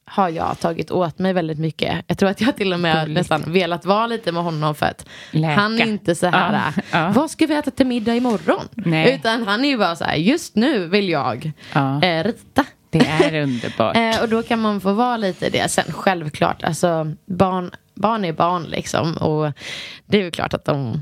[0.07, 2.05] har jag tagit åt mig väldigt mycket.
[2.07, 3.19] Jag tror att jag till och med har Gulligt.
[3.31, 5.55] nästan velat vara lite med honom för att Läka.
[5.61, 7.13] han är inte så här, Ja, ja.
[7.15, 8.69] vad ska vi äta till middag imorgon?
[8.75, 9.15] Nej.
[9.15, 12.03] Utan han är ju bara så här, just nu vill jag Ja.
[12.03, 12.65] eh, rita.
[12.99, 13.97] Det är underbart.
[13.97, 15.69] Eh, och då kan man få vara lite det.
[15.71, 19.17] Sen självklart, alltså barn, barn är barn liksom.
[19.17, 19.53] Och
[20.07, 21.01] det är ju klart att de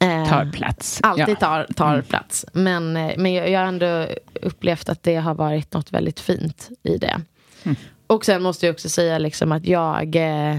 [0.00, 1.00] eh, Tar plats.
[1.02, 1.34] Alltid Ja.
[1.36, 2.46] tar, tar plats.
[2.52, 4.06] Men, eh, men jag, jag har ändå
[4.42, 7.20] upplevt att det har varit något väldigt fint i det.
[7.62, 7.76] Mm.
[8.06, 10.16] Och sen måste jag också säga liksom att jag...
[10.16, 10.58] Eh,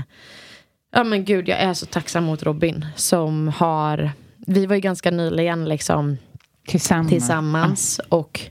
[0.93, 4.12] ja men gud, jag är så tacksam mot Robin som har...
[4.47, 6.18] Vi var ju ganska nyligen liksom
[6.68, 7.09] Tillsammans.
[7.09, 8.01] tillsammans.
[8.09, 8.41] Och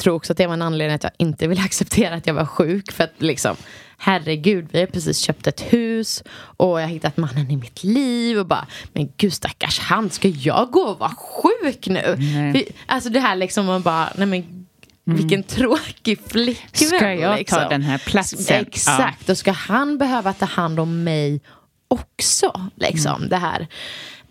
[0.00, 2.44] tror också att det var en anledning att jag inte ville acceptera att jag var
[2.46, 2.92] sjuk.
[2.92, 3.56] För att liksom,
[3.98, 6.22] herregud, vi har precis köpt ett hus
[6.56, 8.38] och jag har hittat mannen i mitt liv.
[8.38, 12.14] Och bara, men gud stackars han, ska jag gå och vara sjuk nu?
[12.54, 14.66] Vi, alltså det här liksom, man bara, nej men
[15.04, 16.88] vilken tråkig flickvän.
[16.88, 17.66] Ska jag ta liksom.
[17.70, 18.60] den här platsen?
[18.66, 21.40] Exakt, och ska han behöva ta hand om mig
[21.88, 22.70] också?
[22.76, 23.28] Liksom, Mm.
[23.28, 23.66] det här.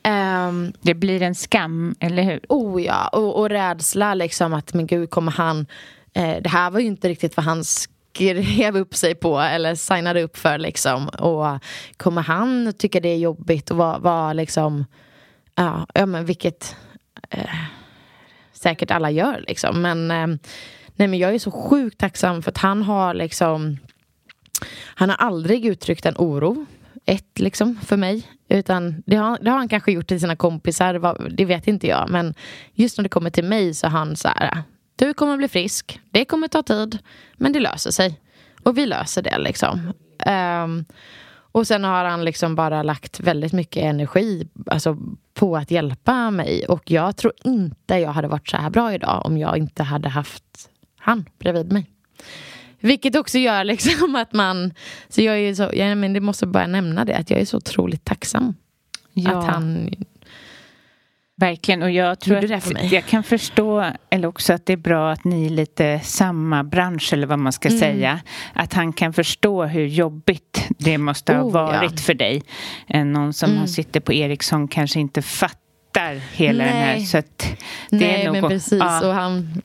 [0.04, 2.40] Um, det blir en skam, eller hur?
[2.50, 5.68] Oh ja, och, och rädsla liksom att men gud kommer han...
[6.14, 10.24] Eh, det här var ju inte riktigt vad han skrev upp sig på eller signade
[10.24, 11.08] upp för liksom.
[11.08, 11.60] Och
[11.98, 14.86] kommer han tycka det är jobbigt och vara var liksom...
[15.56, 16.76] Ja, ja men vilket...
[17.30, 17.56] Eh,
[18.54, 19.82] säkert alla gör liksom.
[19.82, 20.28] Men, eh,
[20.96, 23.78] nej, men jag är så sjukt tacksam för att han har liksom...
[24.86, 26.66] Han har aldrig uttryckt en oro
[27.10, 28.28] ett liksom för mig.
[28.50, 32.10] Utan det har, det har han kanske gjort till sina kompisar, det vet inte jag.
[32.10, 32.34] Men
[32.74, 34.64] just när det kommer till mig så är han så här,
[34.96, 36.98] du kommer bli frisk, det kommer ta tid,
[37.38, 38.20] men det löser sig.
[38.64, 39.94] Och vi löser det liksom.
[40.64, 40.86] Um,
[41.52, 44.98] och sen har han liksom bara lagt väldigt mycket energi alltså,
[45.34, 46.66] på att hjälpa mig.
[46.66, 50.10] Och jag tror inte jag hade varit så här bra idag om jag inte hade
[50.10, 51.99] haft han bredvid mig.
[52.80, 54.74] Vilket också gör liksom att man...
[55.10, 57.58] Så jag är så, ja, men det måste bara nämna det, att jag är så
[57.58, 58.54] otroligt tacksam.
[59.14, 59.38] Ja.
[59.38, 59.90] Att han
[61.40, 65.24] Verkligen, och jag tror att jag kan förstå, eller också att det är bra att
[65.24, 67.80] ni är lite samma bransch eller vad man ska mm.
[67.80, 68.20] säga.
[68.54, 71.98] Att han kan förstå hur jobbigt det måste ha oh, varit ja.
[71.98, 72.44] för dig.
[72.88, 73.68] Någon som mm.
[73.68, 76.74] sitter på Ericsson kanske inte fattar hela Nej.
[76.74, 77.00] den här.
[77.00, 77.56] Så det
[77.90, 78.80] Nej, är nog, men precis.
[78.80, 79.08] Ja.
[79.08, 79.62] Och han,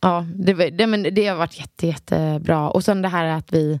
[0.00, 2.70] ja, det, det, men det har varit jätte, jättebra.
[2.70, 3.80] Och sen det här att vi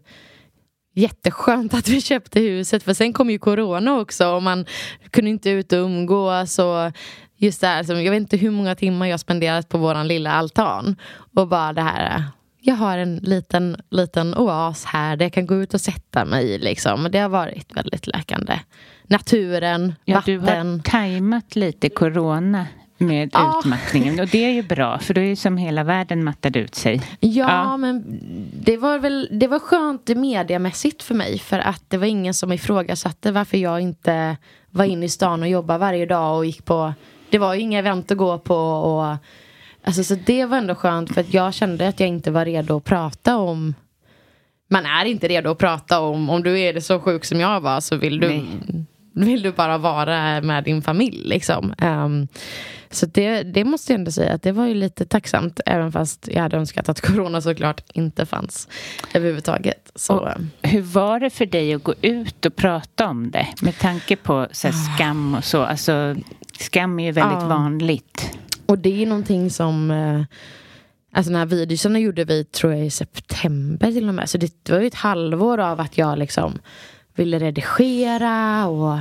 [0.94, 4.66] jätteskönt att vi köpte huset för sen kom ju corona också och man
[5.10, 6.92] kunde inte ut och umgås och
[7.36, 10.32] just det här, som, jag vet inte hur många timmar jag spenderat på våran lilla
[10.32, 10.96] altan
[11.34, 12.24] och bara det här
[12.60, 16.58] jag har en liten, liten oas här där jag kan gå ut och sätta mig.
[16.58, 17.08] Liksom.
[17.12, 18.60] Det har varit väldigt läkande.
[19.06, 20.40] Naturen, ja, vatten.
[20.40, 22.66] Du har tajmat lite corona
[22.98, 23.58] med ja.
[23.58, 24.20] utmattningen.
[24.20, 27.02] Och det är ju bra, för då är ju som hela världen mattad ut sig.
[27.20, 28.04] Ja, ja, men
[28.52, 31.38] det var väl det var skönt mediamässigt för mig.
[31.38, 34.36] För att det var ingen som ifrågasatte varför jag inte
[34.70, 36.92] var inne i stan och jobbade varje dag och gick på...
[37.30, 39.16] Det var ju inga event att gå på och...
[39.84, 42.76] Alltså, så det var ändå skönt för att jag kände att jag inte var redo
[42.76, 43.74] att prata om
[44.70, 47.80] man är inte redo att prata om om du är så sjuk som jag var
[47.80, 48.46] så vill du,
[49.24, 51.22] vill du bara vara med din familj.
[51.24, 51.74] Liksom.
[51.82, 52.28] Um,
[52.90, 56.28] så det, det måste jag ändå säga att det var ju lite tacksamt även fast
[56.32, 58.68] jag hade önskat att corona såklart inte fanns
[59.14, 59.92] överhuvudtaget.
[59.94, 60.14] Så.
[60.14, 60.28] Och
[60.62, 64.46] hur var det för dig att gå ut och prata om det med tanke på
[64.52, 65.62] så skam och så?
[65.62, 66.16] Alltså,
[66.58, 67.48] skam är ju väldigt ja.
[67.48, 68.38] vanligt.
[68.66, 70.22] Och det är någonting som eh,
[71.12, 74.30] Alltså den här videon gjorde vi tror jag i september till och med.
[74.30, 76.58] Så det var ju ett halvår av att jag liksom
[77.18, 78.98] ville redigera och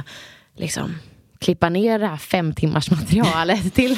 [0.56, 0.96] liksom
[1.40, 3.98] klippa ner det här fem timmars materialet till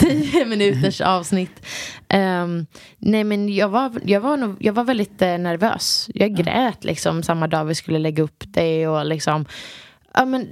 [0.00, 1.66] tio minuters avsnitt.
[2.14, 2.66] Um,
[2.98, 6.10] nej men jag var, jag, var nog, jag var väldigt eh, nervös.
[6.14, 9.46] Jag grät liksom samma dag vi skulle lägga upp det och liksom
[10.14, 10.48] ja men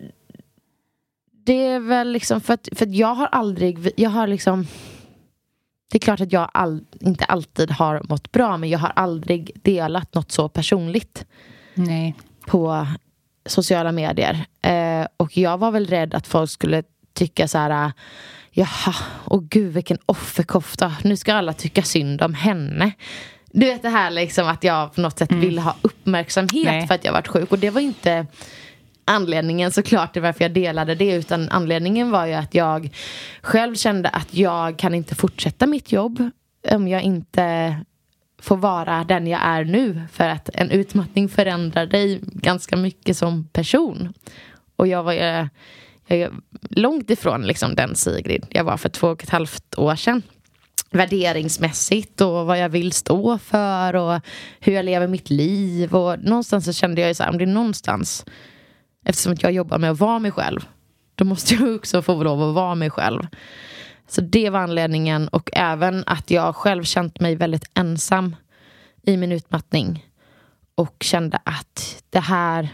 [1.47, 4.67] det är väl liksom för att, för att jag har aldrig, jag har liksom
[5.91, 9.53] det är klart att jag all, inte alltid har mått bra men jag har aldrig
[9.63, 11.27] delat något så personligt.
[11.75, 12.15] Nej.
[12.47, 12.87] På
[13.49, 14.45] sociala medier.
[14.63, 16.83] Eh, och jag var väl rädd att folk skulle
[17.15, 17.93] tycka så här
[18.51, 18.95] Jaha,
[19.25, 20.93] och gud vilken offerkofta.
[21.05, 22.93] Nu ska alla tycka synd om henne.
[23.53, 25.41] Du vet det här liksom att jag på något sätt mm.
[25.41, 26.87] ville ha uppmärksamhet Nej.
[26.87, 27.53] för att jag varit sjuk.
[27.53, 28.27] Och det var inte
[29.05, 31.15] anledningen såklart till varför jag delade det.
[31.15, 32.91] Utan anledningen var ju att jag
[33.43, 36.31] själv kände att jag kan inte fortsätta mitt jobb
[36.71, 37.77] om jag inte
[38.39, 40.03] få vara den jag är nu.
[40.13, 44.13] För att en utmattning förändrar dig ganska mycket som person.
[44.77, 45.49] Och jag var ju
[46.11, 46.31] jag är
[46.71, 50.23] långt ifrån liksom den Sigrid jag var för två och ett halvt år sedan.
[50.91, 54.21] Värderingsmässigt och vad jag vill stå för och
[54.61, 55.95] hur jag lever mitt liv.
[55.95, 58.25] Och någonstans så kände jag ju så här, om det är någonstans
[59.05, 60.67] eftersom jag jobbar med att vara mig själv
[61.19, 63.27] då måste jag också få lov att vara mig själv.
[64.09, 68.37] Så det var anledningen och även att jag själv känt mig väldigt ensam
[69.03, 70.07] i min utmattning
[70.75, 72.69] och kände att det här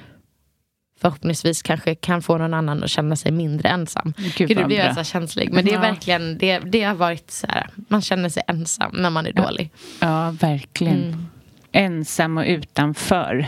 [1.01, 4.14] förhoppningsvis kanske kan få någon annan att känna sig mindre ensam.
[4.37, 5.53] Gud, Gud blir jag så känslig.
[5.53, 9.11] Men det är verkligen, det, det har varit så här, man känner sig ensam när
[9.11, 9.43] man är ja.
[9.43, 9.70] dålig.
[10.01, 11.05] Ja, verkligen.
[11.05, 11.26] Mm.
[11.72, 13.47] Ensam och utanför.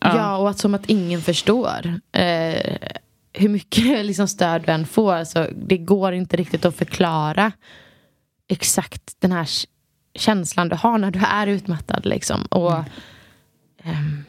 [0.00, 0.16] Ja.
[0.16, 2.00] ja, och att som att ingen förstår.
[2.12, 2.76] Eh,
[3.32, 7.52] hur mycket liksom stöd du än får så det går inte riktigt att förklara
[8.48, 9.48] exakt den här
[10.14, 12.06] känslan du har när du är utmattad.
[12.06, 12.42] Liksom.
[12.42, 12.86] Och mm.
[13.84, 14.24] um,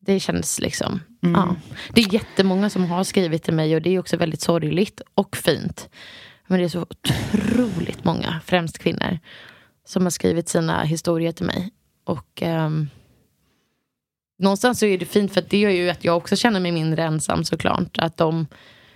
[0.00, 1.00] Det känns liksom...
[1.22, 1.40] Mm.
[1.40, 1.56] Ja.
[1.94, 5.36] Det är jättemånga som har skrivit till mig och det är också väldigt sorgligt och
[5.36, 5.88] fint.
[6.46, 9.18] Men det är så otroligt många, främst kvinnor,
[9.84, 11.70] som har skrivit sina historier till mig.
[12.04, 12.90] Och um,
[14.42, 17.02] någonstans så är det fint för det gör ju att jag också känner mig mindre
[17.04, 17.98] ensam såklart.
[17.98, 18.46] Att de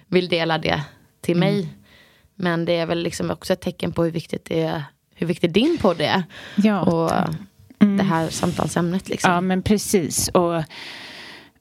[0.07, 0.83] vill dela det
[1.21, 1.55] till Mm.
[1.55, 1.69] mig.
[2.35, 4.85] Men det är väl liksom också ett tecken på hur viktigt, det är,
[5.15, 6.23] hur viktigt din podd är.
[6.57, 6.81] Ja.
[6.81, 7.11] Och
[7.79, 9.09] det här samtalsämnet.
[9.09, 9.33] Liksom.
[9.33, 10.29] Ja, men precis.
[10.29, 10.63] Och,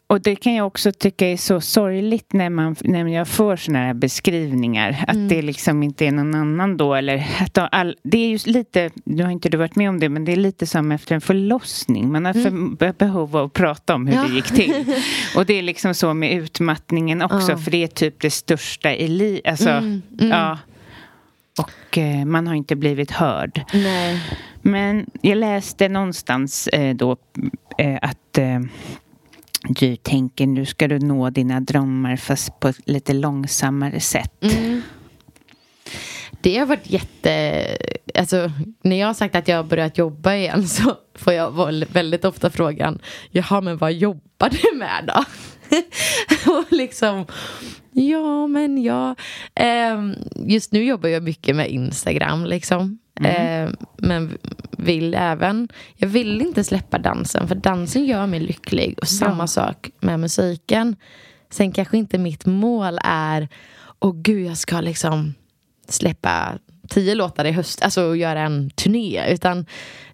[0.08, 3.80] och det kan jag också tycka är så sorgligt när, man, när jag får såna
[3.80, 5.04] här beskrivningar.
[5.08, 6.94] Att det liksom inte är någon annan då.
[6.96, 10.10] Eller att all, det är ju lite, nu har inte du varit med om det,
[10.10, 12.12] men det är lite som efter en förlossning.
[12.12, 14.24] Man har för, behov av att prata om hur Ja.
[14.28, 14.86] det gick till.
[15.36, 17.58] Och det är liksom så med utmattningen också, Ja.
[17.58, 19.48] för det är typ det största i livet.
[19.48, 19.82] Alltså,
[20.20, 20.58] ja.
[21.60, 23.62] Och eh, man har inte blivit hörd.
[23.74, 24.22] Nej.
[24.62, 27.18] Men jag läste någonstans eh, då
[27.78, 28.60] eh, att eh,
[29.70, 34.44] du tänker nu ska du nå dina drömmar fast på ett lite långsammare sätt.
[34.44, 34.82] Mm.
[36.42, 37.66] Det har varit jätte...
[38.16, 38.52] Alltså,
[38.82, 42.50] när jag har sagt att jag har börjat jobba igen så får jag väldigt ofta
[42.50, 43.00] frågan
[43.32, 45.24] Jaha, men vad jobbar du med då?
[46.48, 47.26] och liksom
[47.98, 49.16] Ja, men ja.
[49.56, 53.00] Ehm, Just nu jobbar jag mycket med Instagram liksom.
[53.22, 54.38] Ehm, Men
[54.78, 59.00] vill även Jag vill inte släppa dansen för dansen gör mig lycklig.
[59.02, 60.96] Och samma sak med musiken.
[61.50, 63.48] Sen kanske inte mitt mål är
[64.00, 65.34] Åh gud, jag ska liksom
[65.88, 66.60] släppa
[66.90, 69.34] tio låtar i höst, alltså göra en turné.
[69.34, 69.66] Utan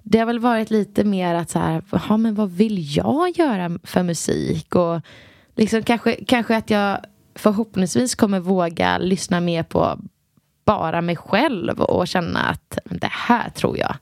[0.03, 3.79] det har väl varit lite mer att så här, ja, men vad vill jag göra
[3.83, 4.75] för musik?
[4.75, 5.01] Och
[5.61, 6.97] liksom kanske, kanske att jag
[7.35, 9.99] förhoppningsvis kommer våga lyssna mer på
[10.65, 13.95] bara mig själv och känna att det här tror jag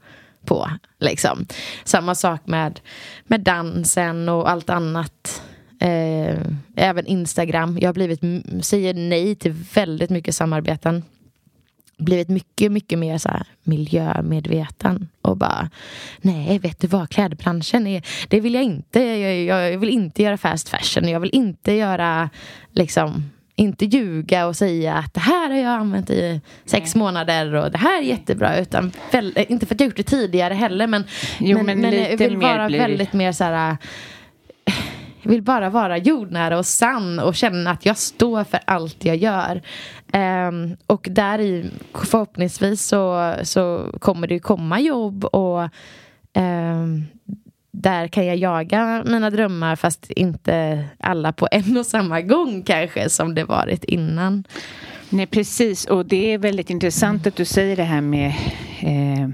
[0.45, 0.69] på.
[0.99, 1.45] Liksom.
[1.83, 2.79] Samma sak med,
[3.23, 5.41] med dansen och allt annat.
[5.81, 6.39] Eh,
[6.75, 7.77] även Instagram.
[7.81, 8.21] Jag har blivit,
[8.65, 11.03] säger nej till väldigt mycket samarbeten
[11.99, 13.29] blivit mycket, mycket mer så
[13.63, 15.69] miljömedveten och bara
[16.21, 18.99] nej, vet du vad, klädbranschen är, det vill jag inte.
[18.99, 21.09] Jag, jag vill inte göra fast fashion.
[21.09, 22.29] Jag vill inte göra
[22.73, 23.23] liksom
[23.55, 27.77] inte ljuga och säga att det här har jag använt i sex månader och det
[27.77, 28.59] här är jättebra.
[28.59, 31.03] Utan väl, inte för att jag gjort det tidigare heller men,
[31.39, 33.77] Jo, men jag lite vill mer vara väldigt mer så här
[35.21, 39.15] jag vill bara vara jordnära och sann och känna att jag står för allt jag
[39.15, 39.61] gör.
[40.13, 45.61] Um, och där i förhoppningsvis så, så kommer det ju komma jobb och
[46.33, 47.05] um,
[47.71, 53.09] där kan jag jaga mina drömmar fast inte alla på en och samma gång kanske
[53.09, 54.43] som det varit innan.
[55.09, 55.85] Nej, precis.
[55.85, 58.33] Och det är väldigt intressant att du säger det här med
[58.79, 59.29] eh,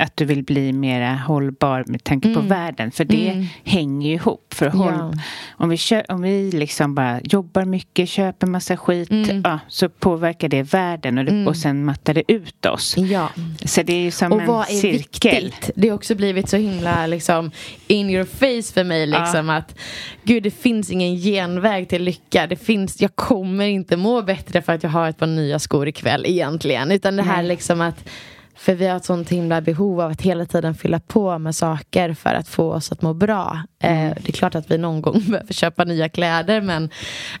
[0.00, 2.90] att, du vill bli mer hållbar med tanke på världen.
[2.90, 4.54] För det hänger ju ihop.
[4.54, 5.12] För håll, Ja.
[5.56, 9.08] om, vi kö, om vi liksom bara jobbar mycket, köper massa skit,
[9.44, 12.96] ja, så påverkar det världen och, det, och sen mattar det ut oss.
[12.96, 13.28] Ja.
[13.64, 15.44] Så det är ju som Och en vad är cirkel.
[15.44, 15.70] viktigt?
[15.76, 17.50] Det har också blivit så himla liksom,
[17.86, 19.06] in your face för mig.
[19.06, 19.78] Liksom, att
[20.24, 22.46] Gud, det finns ingen genväg till lycka.
[22.46, 25.88] Det finns, jag kommer inte må bättre för att jag har ett par nya skor
[25.88, 26.90] ikväll egentligen.
[26.92, 28.08] Utan det här liksom att
[28.56, 32.14] för vi har ett sånt himla behov av att hela tiden fylla på med saker
[32.14, 33.62] för att få oss att må bra.
[33.78, 36.90] Eh, det är klart att vi någon gång behöver köpa nya kläder men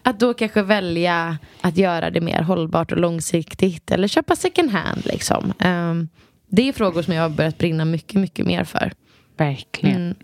[0.02, 5.02] att då kanske välja att göra det mer hållbart och långsiktigt eller köpa second hand
[5.04, 5.52] liksom.
[5.58, 6.08] Ehm,
[6.48, 8.92] det är frågor som jag har börjat brinna mycket, mycket mer för.
[9.36, 9.96] Verkligen.
[9.96, 10.16] Mm.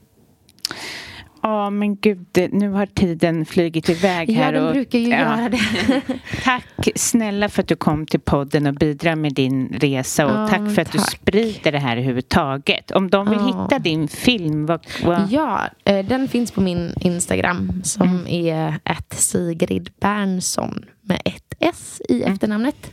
[1.42, 4.52] Ja, men gud, nu har tiden flugit iväg Ja, här.
[4.52, 5.60] den och, brukar ju göra det.
[6.44, 10.48] Tack snälla för att du kom till podden och bidrar med din resa och Ja,
[10.48, 11.10] tack för att du tack.
[11.10, 12.90] sprider det här överhuvudtaget.
[12.90, 13.46] Om de vill Ja.
[13.64, 18.26] hitta din film, vad, vad, Ja, eh, den finns på min Instagram som Mm.
[18.28, 22.90] är ett Sigrid Bernson med ett S i efternamnet.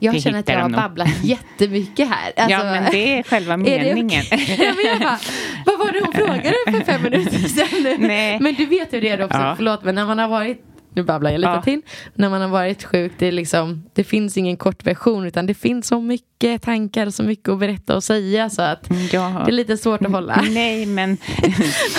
[0.00, 0.80] Jag känner att jag har nog.
[0.80, 2.32] babblat jättemycket här.
[2.36, 4.22] ja, Alltså, men det är själva är meningen.
[4.32, 4.56] okej?
[4.58, 5.18] ja, men bara,
[5.66, 7.96] vad var det hon frågade för fem minuter sedan?
[8.06, 8.40] Nej.
[8.40, 9.54] Men du vet hur det är också, Ja.
[9.56, 11.62] förlåt men när man har varit nu babblar jag lite Ja.
[11.62, 11.82] till.
[12.14, 15.86] När man har varit sjuk, det, är liksom, det finns ingen kortversion utan det finns
[15.88, 19.42] så mycket tankar och så mycket att berätta och säga så att Ja.
[19.46, 20.44] det är lite svårt att hålla.
[20.50, 21.16] Nej, men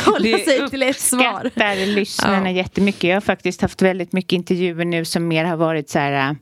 [0.06, 1.86] Hålla sig till ett svar.
[1.86, 2.58] lyssnarna Ja.
[2.58, 3.04] jättemycket.
[3.04, 6.36] Jag har faktiskt haft väldigt mycket intervjuer nu som mer har varit så här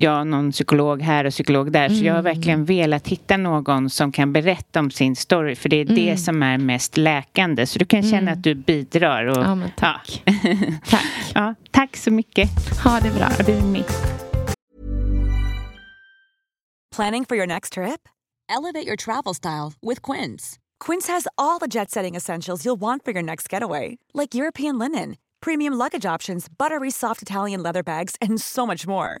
[0.00, 1.88] ja, någon psykolog här och psykolog där.
[1.88, 2.14] Så jag Mm.
[2.14, 5.54] har verkligen velat hitta någon som kan berätta om sin story.
[5.56, 6.16] För det är det Mm.
[6.16, 7.66] som är mest läkande.
[7.66, 9.24] Så du kan känna att du bidrar.
[9.26, 10.22] Och, Ja, men tack.
[10.24, 10.32] Ja.
[10.90, 11.04] Tack.
[11.34, 12.50] ja, tack så mycket.
[12.84, 13.28] Ha det bra.
[13.46, 13.84] Du med.
[16.96, 18.08] Planning for your next trip?
[18.48, 20.58] Elevate your travel style with Quince.
[20.86, 24.78] Quince has all the jet setting essentials you'll want for your next getaway, like European
[24.78, 29.20] linen, premium luggage options, buttery soft Italian leather bags, and so much more.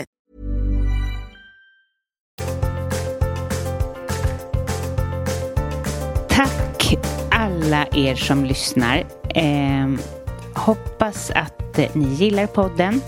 [6.41, 6.97] Tack
[7.31, 9.03] alla er som lyssnar.
[9.35, 9.89] Eh,
[10.55, 13.01] hoppas att ni gillar podden.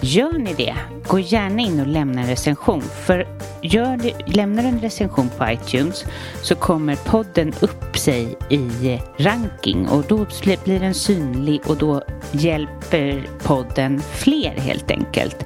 [0.00, 0.74] Gör ni det,
[1.06, 2.82] gå gärna in och lämna en recension.
[2.82, 3.26] För
[3.62, 6.04] gör det, lämnar du en recension på iTunes
[6.42, 10.26] så kommer podden upp sig i ranking och då
[10.64, 12.02] blir den synlig och då
[12.32, 15.44] hjälper podden fler helt enkelt.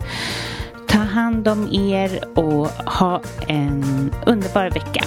[0.89, 5.05] Ta hand om er och ha en underbar vecka.